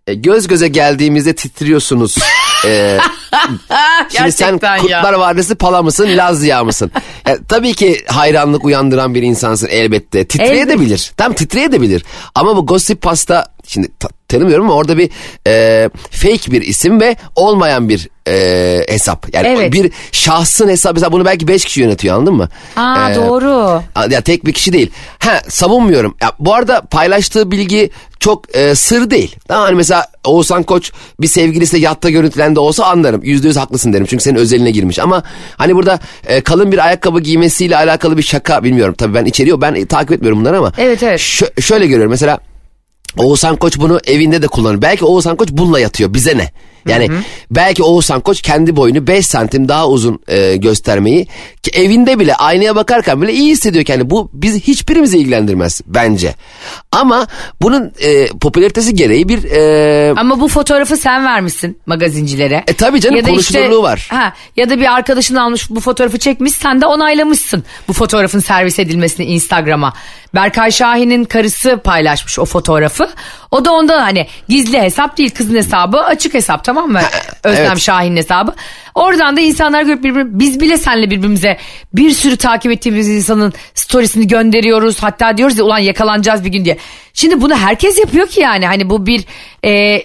[0.07, 2.17] e, göz göze geldiğimizde titriyorsunuz.
[2.65, 2.99] E,
[4.09, 4.81] şimdi sen Gerçekten ya.
[4.83, 6.91] Kurtlar Vadisi pala mısın Laz Ziya mısın?
[7.27, 10.27] E, tabii ki hayranlık uyandıran bir insansın elbette.
[10.29, 11.13] Titreyebilir.
[11.17, 12.05] Tam titreyebilir.
[12.35, 15.11] Ama bu Gossip Pasta şimdi ta- tanımıyorum ama orada bir
[15.47, 19.35] e, fake bir isim ve olmayan bir e, hesap.
[19.35, 19.73] Yani Evet.
[19.73, 20.95] bir şahsın hesabı.
[20.95, 22.49] Mesela bunu belki 5 kişi yönetiyor anladın mı?
[22.77, 23.83] Aa Ee, doğru.
[24.11, 24.91] ya tek bir kişi değil.
[25.19, 26.15] Ha savunmuyorum.
[26.23, 29.37] Ya, bu arada paylaştığı bilgi çok e, sır değil.
[29.49, 33.21] Tamam hani mesela Oğuzhan Koç bir sevgilisiyle yatta görüntülendi olsa anlarım.
[33.25, 34.07] Yüzde yüz haklısın derim.
[34.07, 34.99] Çünkü senin özeline girmiş.
[34.99, 35.23] Ama
[35.57, 38.95] hani burada e, kalın bir ayakkabı giymesiyle alakalı bir şaka bilmiyorum.
[38.99, 39.61] Tabii ben içeriyor.
[39.61, 40.73] Ben takip etmiyorum bunları ama.
[40.79, 41.21] Evet, evet.
[41.21, 42.39] Şö- şöyle görüyorum mesela
[43.19, 44.83] Oğuzhan Koç bunu evinde de kullanır.
[44.83, 46.15] Belki Oğuzhan Koç bununla yatıyor.
[46.15, 46.51] Bize ne?
[46.87, 47.11] Yani
[47.51, 51.27] belki Oğuzhan Koç kendi boyunu 5 santim daha uzun e, göstermeyi
[51.63, 54.11] ki evinde bile aynaya bakarken bile iyi hissediyor kendi.
[54.11, 56.35] Bu bizi hiçbirimizi ilgilendirmez bence.
[56.93, 57.27] Ama
[57.63, 62.65] bunun e, popülaritesi gereği bir e, Ama bu fotoğrafı sen vermişsin magazincilere.
[62.67, 64.09] E tabii canım, Ya konuşulurluğu var.
[64.11, 68.79] Ha, ya da bir arkadaşın almış bu fotoğrafı çekmiş sen de onaylamışsın bu fotoğrafın servis
[68.79, 69.93] edilmesini Instagram'a.
[70.35, 73.09] Berkay Şahin'in karısı paylaşmış o fotoğrafı.
[73.51, 77.01] O da ondan hani gizli hesap değil kızın hesabı açık hesap tamam mı?
[77.45, 77.79] Özlem evet.
[77.79, 78.55] Şahin'in hesabı.
[78.95, 81.59] Oradan da insanlar görüp birbirine biz bile senle birbirimize
[81.93, 85.03] bir sürü takip ettiğimiz insanın storiesini gönderiyoruz.
[85.03, 86.79] Hatta diyoruz ya ulan yakalanacağız bir gün diye.
[87.15, 89.25] Şimdi bunu herkes yapıyor ki yani hani bu bir
[89.65, 90.03] e,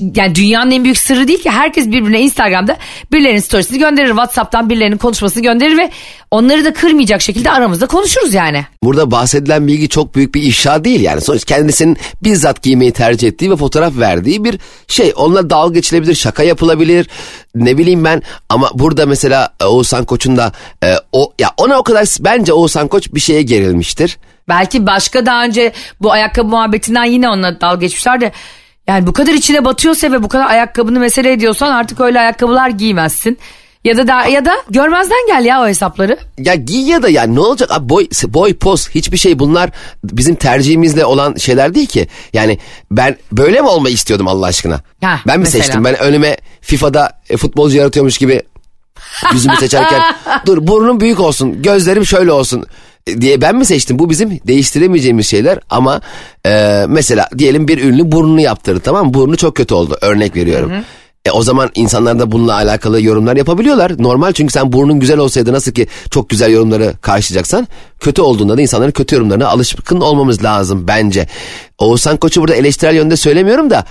[0.00, 2.76] yani dünyanın en büyük sırrı değil ki herkes birbirine Instagram'da
[3.12, 4.08] birilerinin storiesini gönderir.
[4.08, 5.90] Whatsapp'tan birilerinin konuşmasını gönderir ve
[6.30, 8.66] onları da kırmayacak şekilde aramızda konuşuruz yani.
[8.82, 11.20] Burada bahsedilen bilgi çok büyük bir ifşa değil yani.
[11.20, 15.12] Sonuç kendisinin bizzat giymeyi tercih ettiği ve fotoğraf verdiği bir şey.
[15.16, 17.08] Onunla dalga geçilebilir, şaka yapılabilir.
[17.54, 20.52] Ne bileyim ben ama burada mesela Oğuzhan Koç'un da
[20.84, 24.18] e, o ya ona o kadar bence Oğuzhan Koç bir şeye gerilmiştir.
[24.48, 28.32] Belki başka daha önce bu ayakkabı muhabbetinden yine onunla dalga geçmişler de
[28.86, 33.38] yani bu kadar içine batıyorsa ve bu kadar ayakkabını mesele ediyorsan artık öyle ayakkabılar giymezsin.
[33.84, 36.18] Ya da da, ya da görmezden gel ya o hesapları.
[36.38, 39.70] Ya giy ya da yani ne olacak abi boy, boy poz hiçbir şey bunlar
[40.04, 42.08] bizim tercihimizle olan şeyler değil ki.
[42.32, 42.58] Yani
[42.90, 44.80] ben böyle mi olmayı istiyordum Allah aşkına?
[45.04, 45.64] Ha, ben mi mesela.
[45.64, 48.42] seçtim ben önüme FIFA'da e, futbolcu yaratıyormuş gibi
[49.32, 50.02] yüzümü seçerken
[50.46, 52.66] dur burnum büyük olsun gözlerim şöyle olsun
[53.06, 53.98] diye ben mi seçtim?
[53.98, 56.00] Bu bizim değiştiremeyeceğimiz şeyler ama
[56.46, 59.14] e, mesela diyelim bir ünlü burnunu yaptırdı tamam mı?
[59.14, 60.72] Burnu çok kötü oldu örnek veriyorum.
[61.24, 64.02] E, o zaman insanlar da bununla alakalı yorumlar yapabiliyorlar.
[64.02, 67.68] Normal çünkü sen burnun güzel olsaydı nasıl ki çok güzel yorumları karşılayacaksan
[68.00, 71.26] kötü olduğunda da insanların kötü yorumlarına alışkın olmamız lazım bence.
[71.78, 73.84] Oğuzhan Koç'u burada eleştirel yönde söylemiyorum da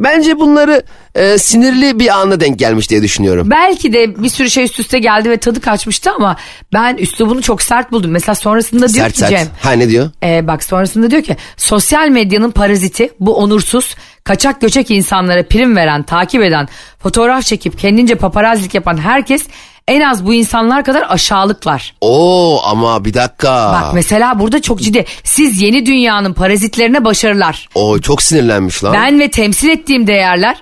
[0.00, 0.82] bence bunları
[1.14, 3.50] e, sinirli bir ana denk gelmiş diye düşünüyorum.
[3.50, 6.36] Belki de bir sürü şey üst üste geldi ve tadı kaçmıştı ama
[6.72, 8.10] ben üslubunu çok sert buldum.
[8.10, 9.30] Mesela sonrasında diyor sert ki sert.
[9.30, 9.48] Cem.
[9.60, 10.10] Ha ne diyor?
[10.22, 13.94] Ee, bak sonrasında diyor ki sosyal medyanın paraziti bu onursuz
[14.24, 19.46] kaçak göçek insanlara prim veren takip eden fotoğraf çekip kendince paparazzilik yapan herkes
[19.88, 21.94] en az bu insanlar kadar aşağılıklar.
[22.00, 23.72] Oo ama bir dakika.
[23.72, 27.68] Bak mesela burada çok ciddi siz yeni dünyanın parazitlerine başarılar.
[27.74, 28.92] Oo çok sinirlenmiş lan.
[28.92, 30.56] Ben ve temsil ettiğim değerler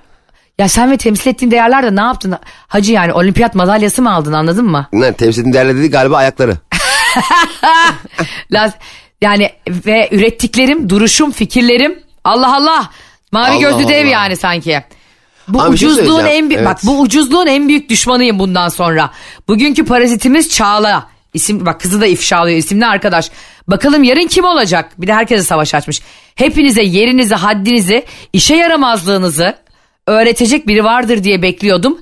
[0.59, 2.35] ya sen ve temsil ettiğin değerler de ne yaptın?
[2.69, 4.87] Hacı yani olimpiyat madalyası mı aldın anladın mı?
[4.93, 6.57] Ne temsil ettiğin değerler dedi galiba ayakları.
[9.21, 12.91] Yani ve ürettiklerim, duruşum, fikirlerim Allah Allah.
[13.33, 14.11] Mavi Allah gözlü dev Allah.
[14.13, 14.83] yani sanki.
[15.49, 16.45] Bu Abi şey ucuzluğun söyleyeceğim.
[16.45, 16.71] en büyük Evet.
[16.71, 19.11] bak bu ucuzluğun en büyük düşmanıyım bundan sonra.
[19.49, 21.07] Bugünkü parazitimiz Çağla.
[21.35, 23.31] İsim bak kızı da ifşalıyor isimli arkadaş.
[23.69, 24.91] Bakalım yarın kim olacak?
[24.99, 26.01] Bir de herkese savaş açmış.
[26.35, 29.57] Hepinize yerinizi, haddinizi, işe yaramazlığınızı
[30.07, 31.99] öğretecek biri vardır diye bekliyordum.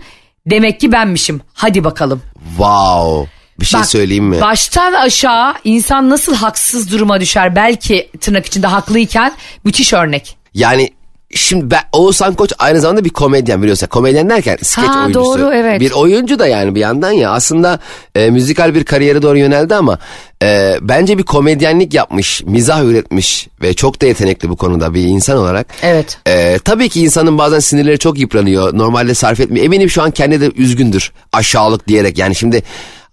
[0.46, 1.40] Demek ki benmişim.
[1.54, 2.22] Hadi bakalım.
[2.48, 3.30] Wow.
[3.60, 4.40] Bir şey Bak, söyleyeyim mi?
[4.40, 9.32] Baştan aşağı insan nasıl haksız duruma düşer belki tırnak içinde haklıyken
[9.64, 10.36] müthiş örnek.
[10.54, 10.90] Yani
[11.34, 13.86] şimdi ben, Oğuzhan Koç aynı zamanda bir komedyen biliyorsun.
[13.86, 15.24] Komedyen derken skeç Ha, oyuncusu.
[15.24, 15.80] doğru, evet.
[15.80, 17.30] Bir oyuncu da yani bir yandan ya.
[17.30, 17.78] Aslında
[18.14, 19.98] e, müzikal bir kariyere doğru yöneldi ama
[20.42, 25.36] e, bence bir komedyenlik yapmış, mizah üretmiş ve çok da yetenekli bu konuda bir insan
[25.36, 25.66] olarak.
[25.82, 26.18] Evet.
[26.26, 28.78] E, tabii ki insanın bazen sinirleri çok yıpranıyor.
[28.78, 29.66] Normalde sarf etmiyor.
[29.66, 31.12] Eminim şu an kendi de üzgündür.
[31.32, 32.62] Aşağılık diyerek yani şimdi...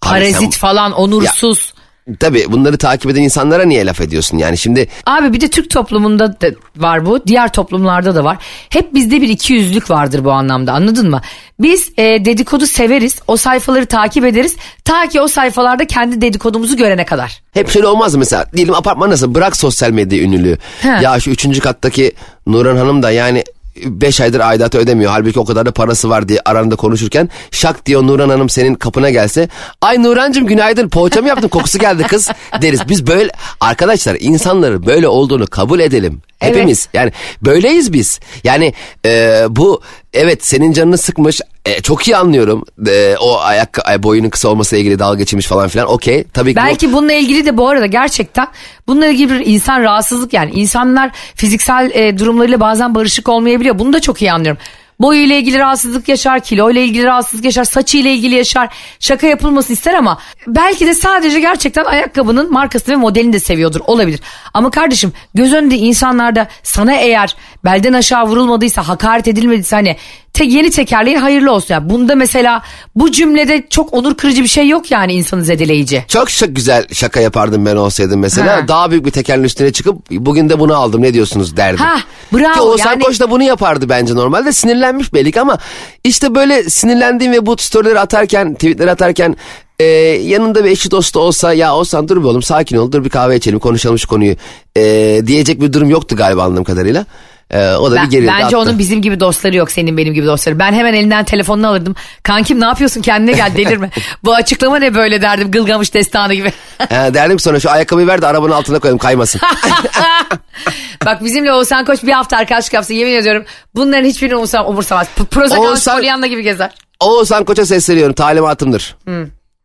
[0.01, 1.73] Parazit sen- falan onursuz.
[2.20, 6.41] Tabii bunları takip eden insanlara niye laf ediyorsun yani şimdi Abi bir de Türk toplumunda
[6.41, 7.28] da var bu.
[7.28, 8.38] Diğer toplumlarda da var.
[8.70, 11.22] Hep bizde bir iki yüzlük vardır bu anlamda anladın mı?
[11.60, 13.15] Biz e, dedikodu severiz.
[13.28, 14.56] O sayfaları takip ederiz.
[14.86, 17.41] Ta ki o sayfalarda kendi dedikodumuzu görene kadar.
[17.54, 20.58] hep şöyle olmaz mı mesela diyelim apartman nasıl bırak sosyal medya ünlülüğü.
[20.82, 20.88] He.
[21.04, 22.12] Ya şu üçüncü kattaki
[22.48, 23.43] Nurhan Hanım da yani
[23.86, 25.12] 5 aydır aidatı ödemiyor.
[25.12, 29.10] Halbuki o kadar da parası var diye aranda konuşurken şak diyor Nurhan Hanım senin kapına
[29.10, 29.50] gelse.
[29.82, 32.30] Ay Nurhancığım günaydın poğaça mı yaptın kokusu geldi kız
[32.62, 32.90] deriz.
[32.90, 36.22] Biz böyle arkadaşlar insanların böyle olduğunu kabul edelim.
[36.42, 36.56] Evet.
[36.56, 37.12] Hepimiz yani
[37.42, 38.20] böyleyiz biz.
[38.44, 38.74] Yani
[39.06, 39.82] e, bu
[40.13, 42.65] evet senin canını sıkmış e, çok iyi anlıyorum.
[42.88, 46.23] E, o ayak ay, boyunun kısa olmasıyla ilgili dalga geçirmiş falan filan okey.
[46.34, 48.47] Tabii ki bu- Belki bununla ilgili de bu arada gerçekten
[48.88, 53.80] bununla ilgili bir insan rahatsızlık yani insanlar fiziksel e, durumlarıyla bazen barışık olmayabiliyor.
[53.80, 54.62] Bunu da çok iyi anlıyorum.
[55.00, 58.70] Boyu ile ilgili rahatsızlık yaşar, kilo ile ilgili rahatsızlık yaşar, saçı ile ilgili yaşar.
[59.00, 64.20] Şaka yapılmasını ister ama belki de sadece gerçekten ayakkabının markasını ve modelini de seviyordur olabilir.
[64.54, 69.96] Ama kardeşim göz önünde insanlarda sana eğer belden aşağı vurulmadıysa, hakaret edilmediyse hani
[70.34, 71.74] te, yeni tekerleğin hayırlı olsun.
[71.74, 72.62] Yani bunda mesela
[72.96, 76.06] bu cümlede çok onur kırıcı bir şey yok yani insanı zedeleyici.
[76.08, 78.58] Çok şak güzel şaka yapardım ben olsaydım mesela.
[78.58, 78.68] Ha.
[78.68, 81.86] Daha büyük bir tekerin üstüne çıkıp bugün de bunu aldım ne diyorsunuz derdim.
[81.86, 81.98] Ha,
[82.34, 85.58] bravo, Ki Oğuzhan yani- Koç da bunu yapardı bence normalde sinirlenmezdi sinirlenmiş belli ama
[86.04, 89.36] işte böyle sinirlendiğim ve bu storyleri atarken, tweetleri atarken
[89.80, 93.10] e, yanında bir eşi dostu olsa ya olsan dur bir oğlum sakin ol dur bir
[93.10, 94.36] kahve içelim konuşalım şu konuyu
[94.78, 97.06] e, diyecek bir durum yoktu galiba anladığım kadarıyla.
[97.52, 98.58] E, o da Ben- bir gerildi bence attı.
[98.60, 100.60] onun bizim gibi dostları yok senin benim gibi dostları.
[100.60, 101.96] Ben hemen elinden telefonunu alırdım.
[102.24, 103.90] Kankim ne yapıyorsun kendine gel delirme.
[104.24, 106.54] Bu açıklama ne böyle derdim Gılgamış destanı gibi.
[106.90, 109.42] E, derdim sonra şu ayakkabıyı ver de arabanın altına koyalım kaymasın.
[111.06, 115.08] Bak bizimle Oğuzhan Koç bir hafta arkadaşlık yapsa yemin ediyorum bunların hiçbirini umursam, umursamaz.
[115.32, 116.72] Prozac Oğuzhan- gibi gezer.
[117.00, 118.96] Oğuzhan Koç'a sesleniyorum talimatımdır.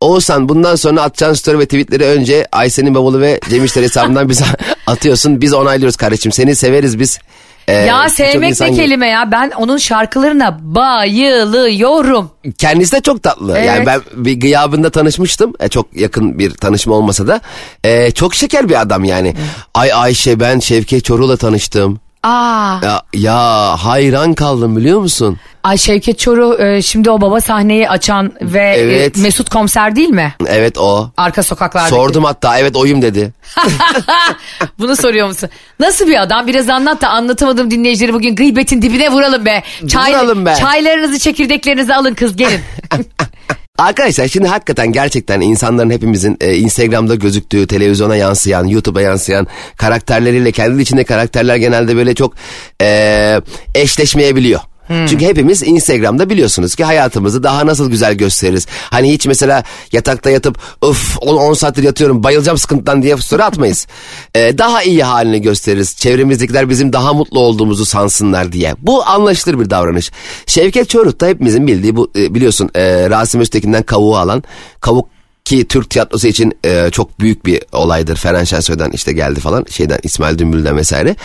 [0.01, 4.45] Oğuzhan bundan sonra atacağın story ve tweetleri önce Ayşe'nin babalı ve Cem İşler hesabından bize
[4.87, 5.41] atıyorsun.
[5.41, 6.31] Biz onaylıyoruz kardeşim.
[6.31, 7.19] Seni severiz biz.
[7.67, 12.31] Ee, ya sevmek ne kelime ya ben onun şarkılarına bayılıyorum.
[12.57, 13.57] Kendisi de çok tatlı.
[13.57, 13.67] Evet.
[13.67, 15.53] Yani ben bir gıyabında tanışmıştım.
[15.59, 17.41] E, çok yakın bir tanışma olmasa da.
[17.83, 19.35] E, çok şeker bir adam yani.
[19.73, 21.99] Ay Ayşe ben Şevket Çoruh'la tanıştım.
[22.23, 23.35] Aa, Ya, ya
[23.83, 25.37] hayran kaldım biliyor musun?
[25.63, 29.17] Ay Şevket Çoruh e, şimdi o baba sahneyi açan ve e, Evet.
[29.17, 30.33] Mesut Komiser değil mi?
[30.47, 31.11] Evet o.
[31.17, 31.87] Arka sokaklarda.
[31.89, 33.33] Sordum hatta evet oyum dedi.
[34.79, 35.49] Bunu soruyor musun?
[35.79, 36.47] Nasıl bir adam?
[36.47, 39.63] Biraz anlat da anlatamadım dinleyicileri bugün gıybetin dibine vuralım be.
[39.83, 40.55] Vuralım be.
[40.55, 42.61] Çaylarınızı çekirdeklerinizi alın kız gelin.
[43.77, 50.81] Arkadaşlar şimdi hakikaten gerçekten insanların hepimizin e, Instagram'da gözüktüğü, televizyona yansıyan, YouTube'a yansıyan karakterleriyle kendi
[50.81, 52.33] içinde karakterler genelde böyle çok
[52.81, 53.41] e,
[53.75, 54.59] eşleşmeyebiliyor.
[54.87, 58.67] Çünkü hepimiz Instagram'da biliyorsunuz ki hayatımızı daha nasıl güzel gösteririz.
[58.89, 63.87] Hani hiç mesela yatakta yatıp uf 10 saattir yatıyorum bayılacağım sıkıntıdan diye story atmayız.
[64.35, 65.95] E, daha iyi halini gösteririz.
[65.95, 68.75] Çevremizdekiler bizim daha mutlu olduğumuzu sansınlar diye.
[68.79, 70.11] Bu anlaşılır bir davranış.
[70.45, 74.43] Şevket Çoruh da hepimizin bildiği bu e, biliyorsun e, Rasim Öztekin'den kavuğu alan
[74.81, 75.09] kavuk
[75.45, 78.15] ki Türk tiyatrosu için e, çok büyük bir olaydır.
[78.15, 81.15] Ferhan Şensoy'dan işte geldi falan şeyden İsmail Dümbül'den vesaire.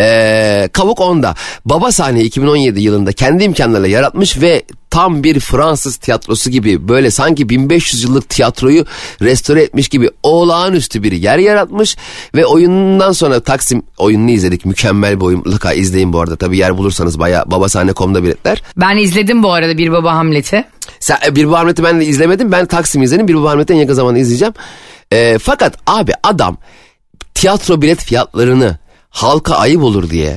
[0.00, 1.34] E, Kavuk onda.
[1.64, 7.48] Baba sahne 2017 yılında kendi imkanlarıyla yaratmış ve tam bir Fransız tiyatrosu gibi böyle sanki
[7.48, 8.84] 1500 yıllık tiyatroyu
[9.22, 11.96] restore etmiş gibi olağanüstü bir yer yaratmış
[12.34, 14.64] ve oyundan sonra Taksim oyununu izledik.
[14.64, 15.38] Mükemmel bir oyun.
[15.38, 16.36] Mutlaka izleyin bu arada.
[16.36, 18.62] Tabii yer bulursanız baya babasahne.com'da biletler.
[18.76, 20.64] ben izledim bu arada Bir Baba Hamlet'i.
[21.08, 22.52] Sen, e, bir bu Hamlet'i ben de izlemedim.
[22.52, 23.28] Ben Taksim izledim.
[23.28, 24.54] Bir bu Hamlet'i en yakın zamanda izleyeceğim.
[25.12, 26.56] E, fakat abi adam
[27.34, 28.78] tiyatro bilet fiyatlarını
[29.10, 30.36] halka ayıp olur diye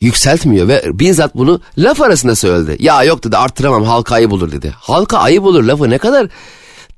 [0.00, 2.76] yükseltmiyor ve bizzat bunu laf arasında söyledi.
[2.84, 4.74] Ya yok dedi arttıramam halka ayıp olur dedi.
[4.76, 6.26] Halka ayıp olur lafı ne kadar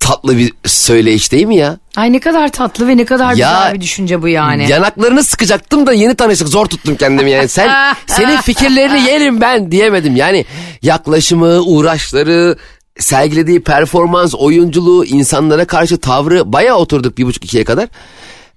[0.01, 1.79] tatlı bir söyleyiş değil mi ya?
[1.97, 4.71] Ay ne kadar tatlı ve ne kadar Ya, güzel bir düşünce bu yani.
[4.71, 7.49] Yanaklarını sıkacaktım da yeni tanıştık zor tuttum kendimi yani.
[7.49, 10.17] Sen senin fikirlerini yerim ben diyemedim.
[10.17, 10.45] Yani
[10.83, 12.57] yaklaşımı, uğraşları,
[12.99, 17.89] sergilediği performans, oyunculuğu, insanlara karşı tavrı bayağı oturduk bir buçuk ikiye kadar.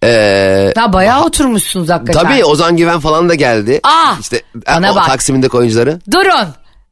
[0.03, 2.23] Ee, Ha bayağı oturmuşsunuz hakikaten.
[2.23, 3.79] tabii Ozan Güven falan da geldi.
[3.83, 5.05] Ah, işte bana o bak.
[5.05, 5.99] Taksim'indeki oyuncuları.
[6.11, 6.47] Durun.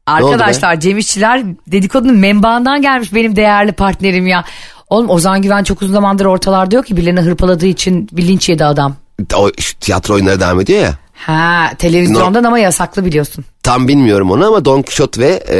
[0.06, 4.44] Arkadaşlar Cem İşçiler dedikodunun menbaından gelmiş benim değerli partnerim ya.
[4.90, 8.64] Oğlum Ozan Güven çok uzun zamandır ortalarda yok ki birilerini hırpaladığı için bir linç yedi
[8.64, 8.94] adam.
[9.36, 10.94] O şu tiyatro oyunları devam ediyor ya.
[11.16, 13.44] Ha televizyondan ama yasaklı biliyorsun.
[13.62, 15.42] Tam bilmiyorum onu ama Don Quixote ve...
[15.48, 15.56] E,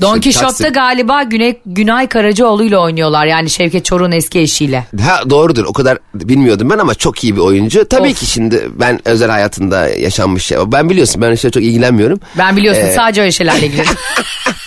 [0.00, 4.84] Don Quixote'da Taksim- galiba Güney, Günay Karacaoğlu ile oynuyorlar yani Şevket Çoruk'un eski eşiyle.
[5.02, 7.88] Ha doğrudur o kadar bilmiyordum ben ama çok iyi bir oyuncu.
[7.88, 8.20] Tabii Of.
[8.20, 10.58] ki şimdi ben özel hayatında yaşanmış şey.
[10.66, 12.20] Ben biliyorsun ben işte çok ilgilenmiyorum.
[12.38, 13.94] Ben biliyorsun Ee, sadece öyle şeylerle ilgilenirim.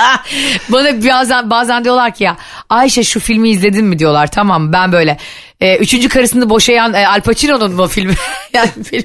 [0.68, 2.36] Bana bazen bazen diyorlar ki ya
[2.70, 5.16] Ayşe şu filmi izledin mi diyorlar tamam ben böyle
[5.60, 8.14] e, üçüncü karısını boşayan e, Al Pacino'nun mu filmi
[8.52, 9.04] yani film.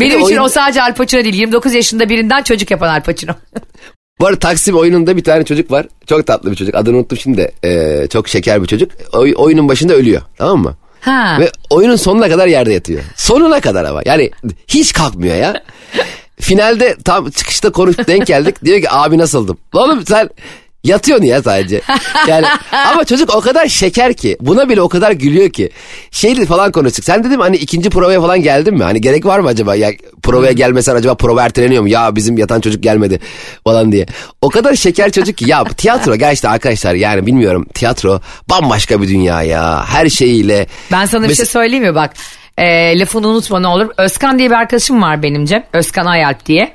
[0.00, 3.32] Benim için oyun- o sadece Al Pacino değil 29 yaşında birinden çocuk yapan Al Pacino.
[4.20, 5.86] Bu arada Taksim oyununda bir tane çocuk var.
[6.08, 6.74] Çok tatlı bir çocuk.
[6.74, 7.38] Adını unuttum şimdi.
[7.38, 7.52] de.
[7.64, 8.90] Ee, çok şeker bir çocuk.
[9.12, 10.22] Oy- oyunun başında ölüyor.
[10.38, 10.76] Tamam mı?
[11.00, 11.36] Ha.
[11.40, 13.02] Ve oyunun sonuna kadar yerde yatıyor.
[13.16, 14.02] Sonuna kadar ama.
[14.04, 14.30] Yani
[14.68, 15.62] hiç kalkmıyor ya.
[16.40, 18.64] Finalde tam çıkışta konuş denk geldik.
[18.64, 19.58] Diyor ki abi nasıldım?
[19.74, 20.28] Oğlum sen
[20.84, 21.80] yatıyorsun ya sadece.
[22.28, 24.36] Yani ama çocuk o kadar şeker ki.
[24.40, 25.70] Buna bile o kadar gülüyor ki.
[26.10, 27.04] Şeydi falan konuştuk.
[27.04, 28.82] Sen dedim hani ikinci provaya falan geldin mi?
[28.84, 29.74] Hani gerek var mı acaba?
[29.74, 29.90] Ya
[30.22, 31.88] provaya gelmesen acaba prova erteleniyor mu?
[31.88, 33.20] Ya bizim yatan çocuk gelmedi
[33.64, 34.06] falan diye.
[34.40, 35.50] O kadar şeker çocuk ki.
[35.50, 37.66] Ya tiyatro gerçekten arkadaşlar yani bilmiyorum.
[37.74, 38.20] Tiyatro
[38.50, 39.84] bambaşka bir dünya ya.
[39.86, 40.66] Her şeyiyle.
[40.92, 42.14] Ben sana bir Mes- şey söyleyeyim mi bak.
[42.58, 43.90] E, lafını unutma ne olur.
[43.98, 45.64] Özkan diye bir arkadaşım var benimce.
[45.72, 46.72] Özkan Ayalp diye.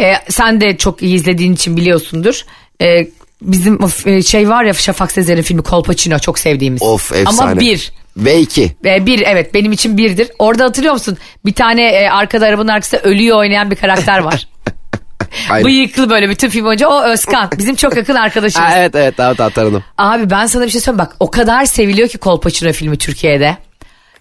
[0.00, 2.42] E, sen de çok iyi izlediğin için biliyorsundur.
[2.82, 3.06] E,
[3.42, 3.78] bizim
[4.22, 6.82] şey var ya Şafak Sezer'in filmi Kolpaçino çok sevdiğimiz.
[6.82, 7.50] Of efsane.
[7.50, 7.92] Ama bir.
[8.16, 8.76] Ve iki.
[8.84, 10.28] E, bir evet benim için birdir.
[10.38, 11.18] Orada hatırlıyor musun?
[11.44, 14.48] Bir tane e, arkada arabanın arkasında ölüyor oynayan bir karakter var.
[15.50, 15.64] Aynen.
[15.64, 17.50] Bıyıklı böyle bütün film boyunca o Özkan.
[17.58, 18.68] Bizim çok yakın arkadaşımız.
[18.68, 19.84] Ha, evet evet tamam tamam tanıdım.
[19.98, 23.56] Abi ben sana bir şey söyleyeyim bak o kadar seviliyor ki Kolpaçino filmi Türkiye'de.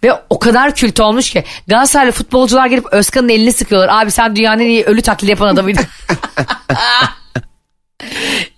[0.04, 4.02] Ve o kadar kült olmuş ki Galatasaraylı futbolcular gelip Özkan'ın elini sıkıyorlar.
[4.02, 5.86] Abi sen dünyanın en iyi ölü taklidi yapan adamıydın.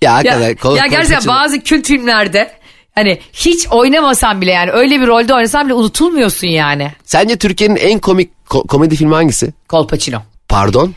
[0.02, 2.52] Ya ya, kol- ya gerçekten kolpaçino- bazı kült filmlerde
[2.96, 6.92] hani hiç oynamasan bile yani öyle bir rolde oynasan bile unutulmuyorsun yani.
[7.06, 9.54] Sence Türkiye'nin en komik ko- komedi filmi hangisi?
[9.68, 10.22] Kolpaçino.
[10.50, 10.94] Pardon?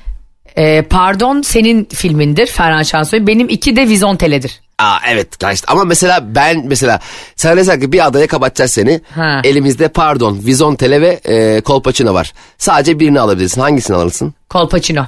[0.58, 3.26] Ee, pardon senin filmindir Ferhan Şansoy.
[3.26, 4.60] Benim iki de Vizontele'dir.
[4.78, 7.00] Aa evet gerçekten ama mesela ben mesela
[7.36, 9.00] sen desen ki bir adaya kapatacağız seni.
[9.14, 9.40] Ha.
[9.44, 12.32] Elimizde pardon Vizontele ve e, Kolpaçino var.
[12.58, 13.60] Sadece birini alabilirsin.
[13.60, 14.34] Hangisini alırsın?
[14.48, 15.06] Kolpaçino.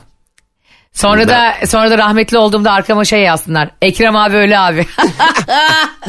[0.92, 3.70] Sonra da sonra da rahmetli olduğumda arkama şey yazsınlar.
[3.82, 4.86] Ekrem abi ölü abi.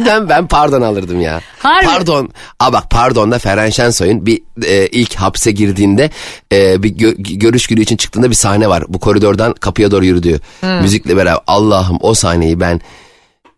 [0.06, 1.42] Ben, ben pardon alırdım ya.
[1.60, 1.86] Harbi.
[1.86, 2.30] Pardon.
[2.60, 6.10] Aa bak pardonda Ferhan Şensoy'un bir e, ilk hapse girdiğinde
[6.54, 8.84] e, bir gö- görüş günü için çıktığında bir sahne var.
[8.88, 10.40] Bu koridordan kapıya doğru yürüdüğü.
[10.82, 12.82] Müzikle beraber Allah'ım o sahneyi ben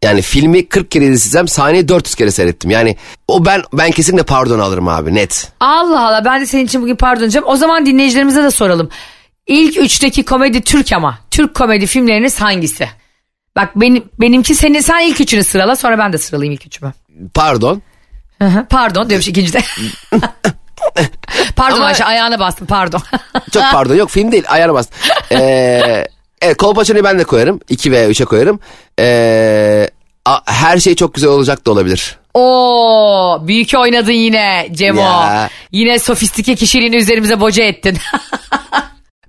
[0.04, 2.72] yani filmi 40 kere izlesem sahneyi 400 kere seyrettim.
[2.72, 2.96] Yani
[3.28, 5.52] o ben ben kesinlikle pardon alırım abi net.
[5.60, 7.48] Allah Allah ben de senin için bugün pardon diyeceğim.
[7.48, 8.90] O zaman dinleyicilerimize de soralım.
[9.48, 11.20] İlk üçteki komedi Türk ama.
[11.32, 12.90] Türk komedi filmleriniz hangisi?
[13.56, 16.94] Bak benim, benimki senin sen ilk üçünü sırala sonra ben de sıralayayım ilk üçümü.
[17.34, 17.82] Pardon.
[18.40, 19.62] Hı hı, pardon diyormuş ikincide.
[21.56, 23.02] pardon Ama- Ayşe ayağına bastım pardon.
[23.54, 24.90] Çok pardon yok film değil ayağına bas.
[25.32, 26.08] Ee,
[26.42, 27.60] evet Kolpaçino'yu ben de koyarım.
[27.70, 28.60] 2 veya 3'e koyarım.
[29.00, 29.90] Ee,
[30.26, 32.18] a- her şey çok güzel olacak da olabilir.
[32.34, 35.02] Oo büyük oynadın yine Cemo.
[35.02, 35.50] Ya.
[35.72, 37.98] Yine sofistike kişiliğini üzerimize boca ettin.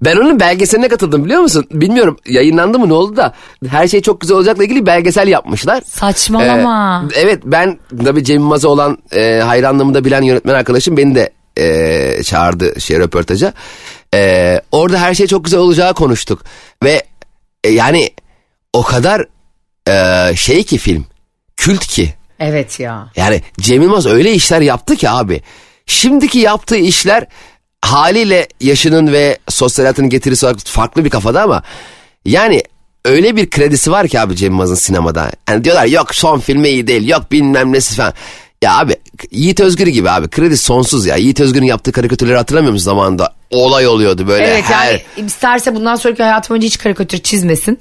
[0.04, 1.66] Ben onun belgeseline katıldım biliyor musun?
[1.70, 3.34] Bilmiyorum yayınlandı mı ne oldu da
[3.68, 5.82] her şey çok güzel olacakla ilgili belgesel yapmışlar.
[5.86, 7.04] Saçmalama.
[7.14, 11.30] Ee, evet ben tabii Cem Yılmaz'a olan e, hayranlığımı da bilen yönetmen arkadaşım beni de
[11.58, 13.52] e, çağırdı şey röportaja.
[14.14, 16.44] E, orada her şey çok güzel olacağı konuştuk.
[16.84, 17.02] Ve
[17.64, 18.10] e, yani
[18.72, 19.26] o kadar
[19.88, 21.06] e, şey ki film
[21.56, 22.14] kült ki.
[22.40, 23.08] Evet ya.
[23.16, 25.42] Yani Cem Yılmaz öyle işler yaptı ki abi.
[25.86, 27.26] Şimdiki yaptığı işler
[27.82, 31.62] haliyle yaşının ve sosyal hayatının getirisi olarak farklı bir kafada ama
[32.24, 32.62] yani
[33.04, 35.30] öyle bir kredisi var ki abi Cem Yılmaz'ın sinemada.
[35.48, 38.14] Yani diyorlar yok son filmi iyi değil yok bilmem nesi falan.
[38.62, 38.96] Ya abi
[39.30, 41.16] Yiğit Özgür gibi abi kredi sonsuz ya.
[41.16, 43.34] Yiğit Özgür'ün yaptığı karikatürleri hatırlamıyor musun zamanında?
[43.50, 44.86] Olay oluyordu böyle Evet her...
[44.92, 47.78] yani isterse bundan sonraki hayatı boyunca hiç karikatür çizmesin.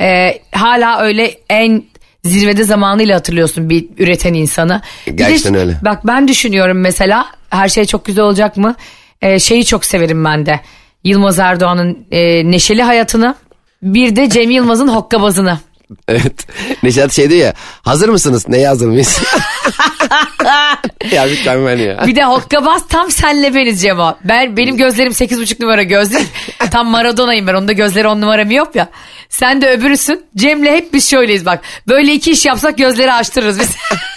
[0.00, 1.84] Ee, hala öyle en
[2.24, 4.82] zirvede zamanıyla hatırlıyorsun bir üreten insanı.
[5.06, 5.76] De Gerçekten ş- öyle.
[5.84, 8.74] Bak ben düşünüyorum mesela her şey çok güzel olacak mı?
[9.22, 10.60] Ee, şeyi çok severim ben de.
[11.04, 13.34] Yılmaz Erdoğan'ın e, neşeli hayatını.
[13.82, 15.58] Bir de Cem Yılmaz'ın hokkabazını.
[16.08, 16.46] Evet.
[16.82, 18.48] Neşet şey diyor ya hazır mısınız?
[18.48, 19.22] Neye hazır mıyız?
[21.12, 22.06] ya mükemmel ya.
[22.06, 24.16] Bir de hokkabaz tam senle beniz Cemo.
[24.24, 26.26] Ben, benim gözlerim 8,5 numara gözlük.
[26.70, 27.54] Tam Maradona'yım ben.
[27.54, 28.88] Onda gözleri 10 numara miyop ya.
[29.28, 30.26] Sen de öbürüsün.
[30.36, 31.60] Cem'le hep biz şöyleyiz bak.
[31.88, 33.76] Böyle iki iş yapsak gözleri açtırırız biz.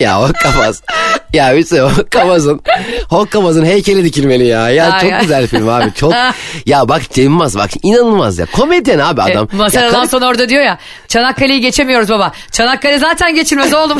[0.00, 0.82] Ya Hokkabaz.
[1.32, 2.60] ya Hüseyin Hokkabaz'ın
[3.08, 4.70] Hokkabaz'ın heykeli dikilmeli ya.
[4.70, 5.20] Ya Ay, çok ay.
[5.20, 5.94] güzel film abi.
[5.94, 6.14] Çok
[6.66, 8.46] ya bak Cem Yılmaz bak inanılmaz ya.
[8.46, 9.48] Komedyen abi adam.
[9.52, 10.78] E, Masaradan ya, sonra orada diyor ya.
[11.08, 12.32] Çanakkale'yi geçemiyoruz baba.
[12.50, 13.98] Çanakkale zaten geçilmez oğlum.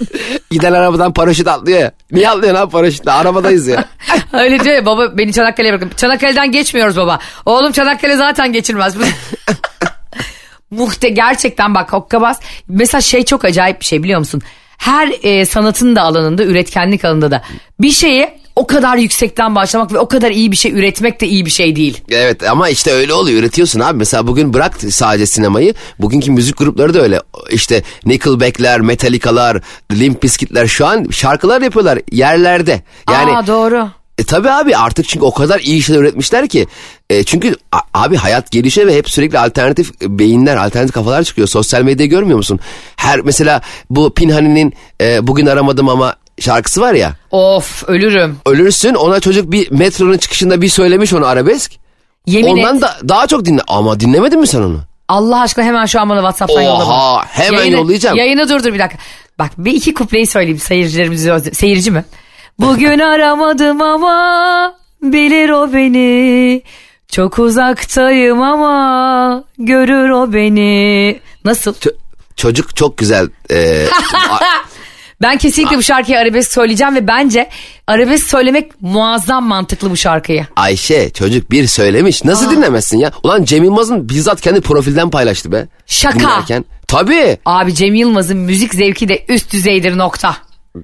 [0.50, 1.92] Giden arabadan paraşüt atlıyor ya.
[2.12, 3.10] Niye atlıyorsun abi paraşütle?
[3.12, 3.84] Arabadayız ya.
[4.32, 5.90] Öyle diyor ya baba beni Çanakkale'ye bırakın.
[5.96, 7.18] Çanakkale'den geçmiyoruz baba.
[7.46, 8.94] Oğlum Çanakkale zaten geçilmez.
[10.70, 12.40] Muhte gerçekten bak hokkabaz.
[12.68, 14.42] Mesela şey çok acayip bir şey biliyor musun?
[14.78, 17.42] Her e, sanatın da alanında üretkenlik alanında da
[17.80, 21.46] bir şeye o kadar yüksekten başlamak ve o kadar iyi bir şey üretmek de iyi
[21.46, 22.00] bir şey değil.
[22.10, 23.98] Evet ama işte öyle oluyor üretiyorsun abi.
[23.98, 25.74] Mesela bugün bırak sadece sinemayı.
[25.98, 27.20] Bugünkü müzik grupları da öyle.
[27.50, 29.62] İşte Nickelback'ler, Metallica'lar,
[29.92, 32.82] Limp Bizkit'ler şu an şarkılar yapıyorlar yerlerde.
[33.12, 33.88] Yani Aa doğru.
[34.18, 36.66] E tabi abi artık çünkü o kadar iyi şeyler üretmişler ki.
[37.10, 41.48] E, çünkü a- abi hayat gelişiyor ve hep sürekli alternatif beyinler, alternatif kafalar çıkıyor.
[41.48, 42.60] Sosyal medyayı görmüyor musun?
[42.96, 47.12] Her mesela bu Pinhani'nin e, bugün aramadım ama şarkısı var ya.
[47.30, 48.36] Of ölürüm.
[48.46, 51.72] Ölürsün ona çocuk bir metronun çıkışında bir söylemiş onu arabesk.
[52.26, 52.82] Yemin Ondan et.
[52.82, 53.60] da daha çok dinle.
[53.68, 54.80] Ama dinlemedin mi sen onu?
[55.08, 57.24] Allah aşkına hemen şu an bana Whatsapp'tan Oha, yolla.
[57.28, 58.16] hemen yollayacağım.
[58.16, 58.98] Yayını durdur bir dakika.
[59.38, 61.32] Bak bir iki kupleyi söyleyeyim seyircilerimize.
[61.32, 62.04] öz- Seyirci mi?
[62.58, 66.62] Bugün aramadım ama bilir o beni.
[67.12, 71.20] Çok uzaktayım ama görür o beni.
[71.44, 71.74] Nasıl?
[71.74, 71.94] Ç-
[72.36, 73.28] çocuk çok güzel.
[73.50, 73.86] e,
[75.22, 77.48] Ben kesinlikle bu şarkıyı arabesk söyleyeceğim ve bence
[77.86, 80.46] arabesk söylemek muazzam mantıklı bu şarkıyı.
[80.56, 82.24] Ayşe çocuk bir söylemiş.
[82.24, 83.10] Nasıl dinlemezsin ya?
[83.22, 85.68] Ulan Cem Yılmaz'ın bizzat kendi profilden paylaştı be.
[85.86, 86.18] Şaka.
[86.18, 86.64] Dinlerken.
[86.88, 87.38] Tabii.
[87.44, 90.36] Abi Cem Yılmaz'ın müzik zevki de üst düzeydir nokta.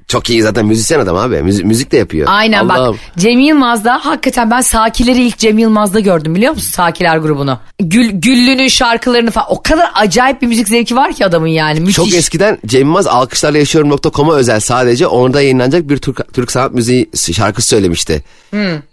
[0.08, 1.42] Çok iyi zaten müzisyen adam abi.
[1.42, 2.26] Müzik, müzik de yapıyor.
[2.30, 2.92] Aynen Allah'ım.
[2.92, 7.58] bak Cem Yılmaz'da hakikaten ben Sakileri ilk Cem Yılmaz'da gördüm biliyor musun Sakiler grubunu.
[7.78, 11.96] Gül, Güllü'nün şarkılarını falan o kadar acayip bir müzik zevki var ki adamın yani müthiş.
[11.96, 17.10] Çok eskiden Cem Yılmaz alkışlarla yaşıyorum.com'a özel sadece orada yayınlanacak bir Türk, Türk sanat müziği
[17.32, 18.24] şarkısı söylemişti.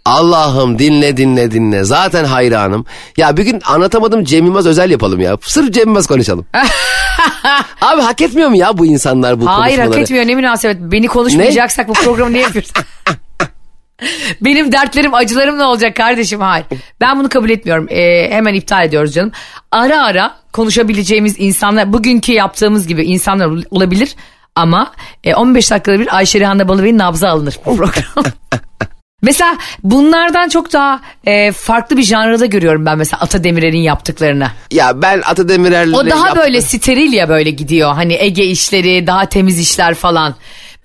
[0.04, 2.86] Allah'ım dinle dinle dinle zaten hayranım.
[3.16, 5.36] Ya bir gün anlatamadım Cem Yılmaz özel yapalım ya.
[5.42, 6.46] Sırf Cem Yılmaz konuşalım.
[7.80, 9.90] Abi hak etmiyor mu ya bu insanlar bu Hayır konuşmaları?
[9.92, 12.70] hak etmiyor ne münasebet beni konuşmayacaksak bu programı ne yapıyoruz?
[14.40, 16.66] Benim dertlerim acılarım ne olacak kardeşim hayır.
[17.00, 19.32] Ben bunu kabul etmiyorum Ee, hemen iptal ediyoruz canım.
[19.70, 24.14] Ara ara konuşabileceğimiz insanlar bugünkü yaptığımız gibi insanlar ol- olabilir.
[24.54, 24.92] Ama
[25.24, 28.04] e, 15 dakikada bir Ayşe Rihanna Balıbey'in nabzı alınır bu program.
[29.22, 34.48] Mesela bunlardan çok daha e, farklı bir janrada görüyorum ben mesela Ata Demirer'in yaptıklarını.
[34.70, 37.94] Ya ben Ata Demirer'le O daha yap- böyle steril ya böyle gidiyor.
[37.94, 40.34] Hani Ege işleri, daha temiz işler falan.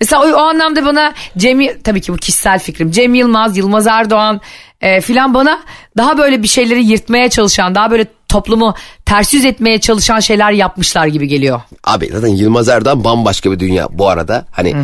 [0.01, 2.91] Mesela o, o anlamda bana Cem tabii ki bu kişisel fikrim.
[2.91, 4.41] Cem Yılmaz, Yılmaz Erdoğan
[4.81, 5.59] e, filan bana
[5.97, 8.75] daha böyle bir şeyleri yırtmaya çalışan, daha böyle toplumu
[9.05, 11.61] ters yüz etmeye çalışan şeyler yapmışlar gibi geliyor.
[11.83, 14.45] Abi zaten Yılmaz Erdoğan bambaşka bir dünya bu arada.
[14.51, 14.75] Hani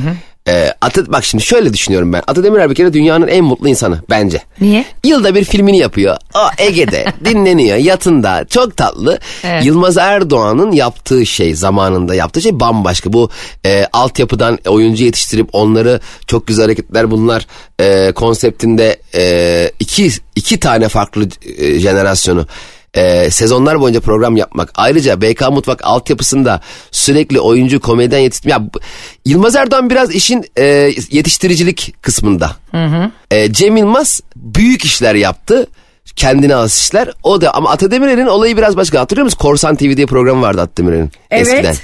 [0.48, 2.22] e, Ata, bak şimdi şöyle düşünüyorum ben.
[2.28, 4.42] Ata Demirer bir kere dünyanın en mutlu insanı bence.
[4.62, 4.86] Niye?
[5.04, 6.18] Yılda bir filmini yapıyor.
[6.36, 9.20] O Ege'de dinleniyor yatında çok tatlı.
[9.44, 9.66] Evet.
[9.66, 13.14] Yılmaz Erdoğan'ın yaptığı şey zamanında yaptığı şey bambaşka.
[13.14, 13.30] Bu
[13.66, 17.48] e, altyapıdan oyuncu yetiştirip onları çok güzel hareketler bunlar
[17.80, 21.28] e, konseptinde e, iki, iki tane farklı
[21.58, 22.48] e, jenerasyonu
[22.94, 24.72] e, sezonlar boyunca program yapmak.
[24.76, 28.52] Ayrıca BK Mutfak altyapısında sürekli oyuncu komedyen yetiştirme.
[28.52, 28.62] Ya,
[29.26, 30.64] Yılmaz Erdoğan biraz işin e,
[31.10, 32.56] yetiştiricilik kısmında.
[33.32, 35.68] E, Cem Yılmaz büyük işler yaptı.
[36.16, 37.10] Kendine has işler.
[37.24, 39.00] O da ama Atademir'in olayı biraz başka.
[39.00, 39.38] Hatırlıyor musun?
[39.38, 41.48] Korsan TV diye program vardı Atademir'in Evet.
[41.48, 41.76] eskiden.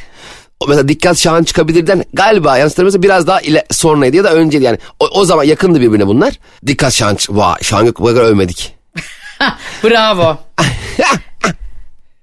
[0.60, 4.78] O mesela Dikkat Şahan çıkabilirden galiba hatırlamıyorsam biraz daha ile, sonraydı ya da önceydi yani.
[5.00, 6.34] O, o zaman yakındı birbirine bunlar.
[6.68, 8.76] Dikkat Şahan, vay Şahan Gök bu kadar övmedik.
[9.84, 10.38] Bravo.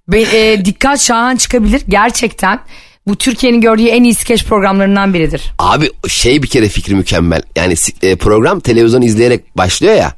[0.09, 2.61] Be, e, dikkat Şahan çıkabilir gerçekten.
[3.07, 5.53] Bu Türkiye'nin gördüğü en iyi skeç programlarından biridir.
[5.59, 7.43] Abi şey bir kere fikri mükemmel.
[7.57, 10.15] Yani e, program televizyon izleyerek başlıyor ya.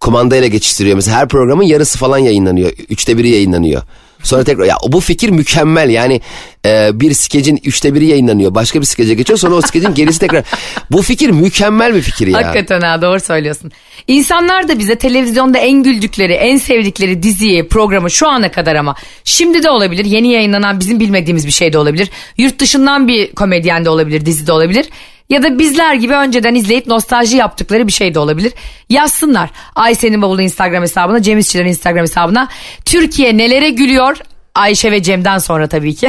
[0.00, 0.96] Kumandayla geçiştiriyor.
[0.96, 2.70] Mesela her programın yarısı falan yayınlanıyor.
[2.88, 3.82] Üçte biri yayınlanıyor.
[4.22, 6.20] Sonra tekrar ya bu fikir mükemmel yani
[6.64, 10.44] e, bir skecin üçte biri yayınlanıyor başka bir skece geçiyor sonra o skecin gerisi tekrar
[10.90, 12.38] bu fikir mükemmel bir fikir ya.
[12.38, 13.72] Hakikaten ha doğru söylüyorsun.
[14.08, 18.94] İnsanlar da bize televizyonda en güldükleri, en sevdikleri diziyi, programı şu ana kadar ama
[19.24, 20.04] şimdi de olabilir.
[20.04, 22.10] Yeni yayınlanan bizim bilmediğimiz bir şey de olabilir.
[22.38, 24.86] Yurt dışından bir komedyen de olabilir, dizi de olabilir.
[25.28, 28.52] Ya da bizler gibi önceden izleyip nostalji yaptıkları bir şey de olabilir.
[28.90, 29.50] Yazsınlar.
[29.74, 32.48] Ayşe'nin bavulu Instagram hesabına, Cem İşçilerin Instagram hesabına.
[32.84, 34.16] Türkiye nelere gülüyor?
[34.54, 36.08] Ayşe ve Cem'den sonra tabii ki.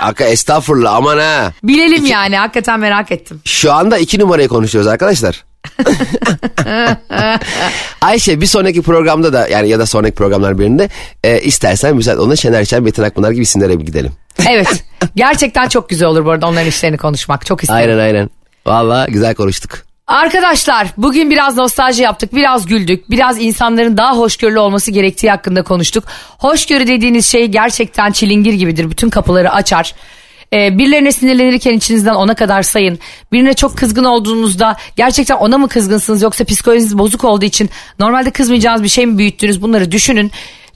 [0.00, 1.52] Aka estağfurullah aman ha.
[1.62, 3.40] Bilelim yani hakikaten merak ettim.
[3.44, 5.44] Şu anda iki numarayı konuşuyoruz arkadaşlar.
[8.00, 10.88] Ayşe bir sonraki programda da yani ya da sonraki programlar birinde
[11.24, 14.12] e, istersen müsaade ona Şener Şen, Metin Akpınar gibi isimlere bir gidelim.
[14.48, 14.84] Evet.
[15.16, 17.46] Gerçekten çok güzel olur bu arada onların işlerini konuşmak.
[17.46, 17.90] Çok isterim.
[17.90, 18.30] Aynen aynen.
[18.66, 19.89] Valla güzel konuştuk.
[20.10, 26.04] Arkadaşlar bugün biraz nostalji yaptık, biraz güldük, biraz insanların daha hoşgörülü olması gerektiği hakkında konuştuk.
[26.38, 28.90] Hoşgörü dediğiniz şey gerçekten çilingir gibidir.
[28.90, 29.94] Bütün kapıları açar.
[30.52, 32.98] Ee, birilerine sinirlenirken içinizden ona kadar sayın.
[33.32, 38.82] Birine çok kızgın olduğunuzda gerçekten ona mı kızgınsınız yoksa psikolojiniz bozuk olduğu için normalde kızmayacağınız
[38.82, 40.30] bir şey mi büyüttünüz bunları düşünün.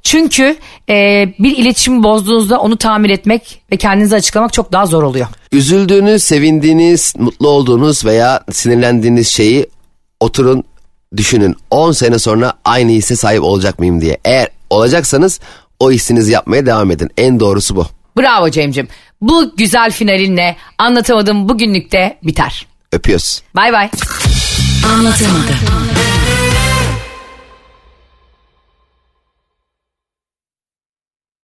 [0.05, 0.57] Çünkü
[0.89, 0.95] e,
[1.39, 5.27] bir iletişimi bozduğunuzda onu tamir etmek ve kendinizi açıklamak çok daha zor oluyor.
[5.53, 9.67] Üzüldüğünüz, sevindiğiniz, mutlu olduğunuz veya sinirlendiğiniz şeyi
[10.21, 10.65] oturun
[11.17, 11.57] düşünün.
[11.71, 14.19] 10 sene sonra aynı hisse sahip olacak mıyım diye.
[14.25, 15.41] Eğer olacaksanız
[15.81, 17.11] o hissinizi yapmaya devam edin.
[17.19, 17.87] En doğrusu bu.
[18.19, 18.89] Bravo Cem'cim.
[19.21, 22.67] Bu güzel finalinle anlatamadım bugünlük de biter.
[22.93, 23.43] Öpüyoruz.
[23.57, 23.91] Bay bay.
[24.95, 25.55] Anlatamadım.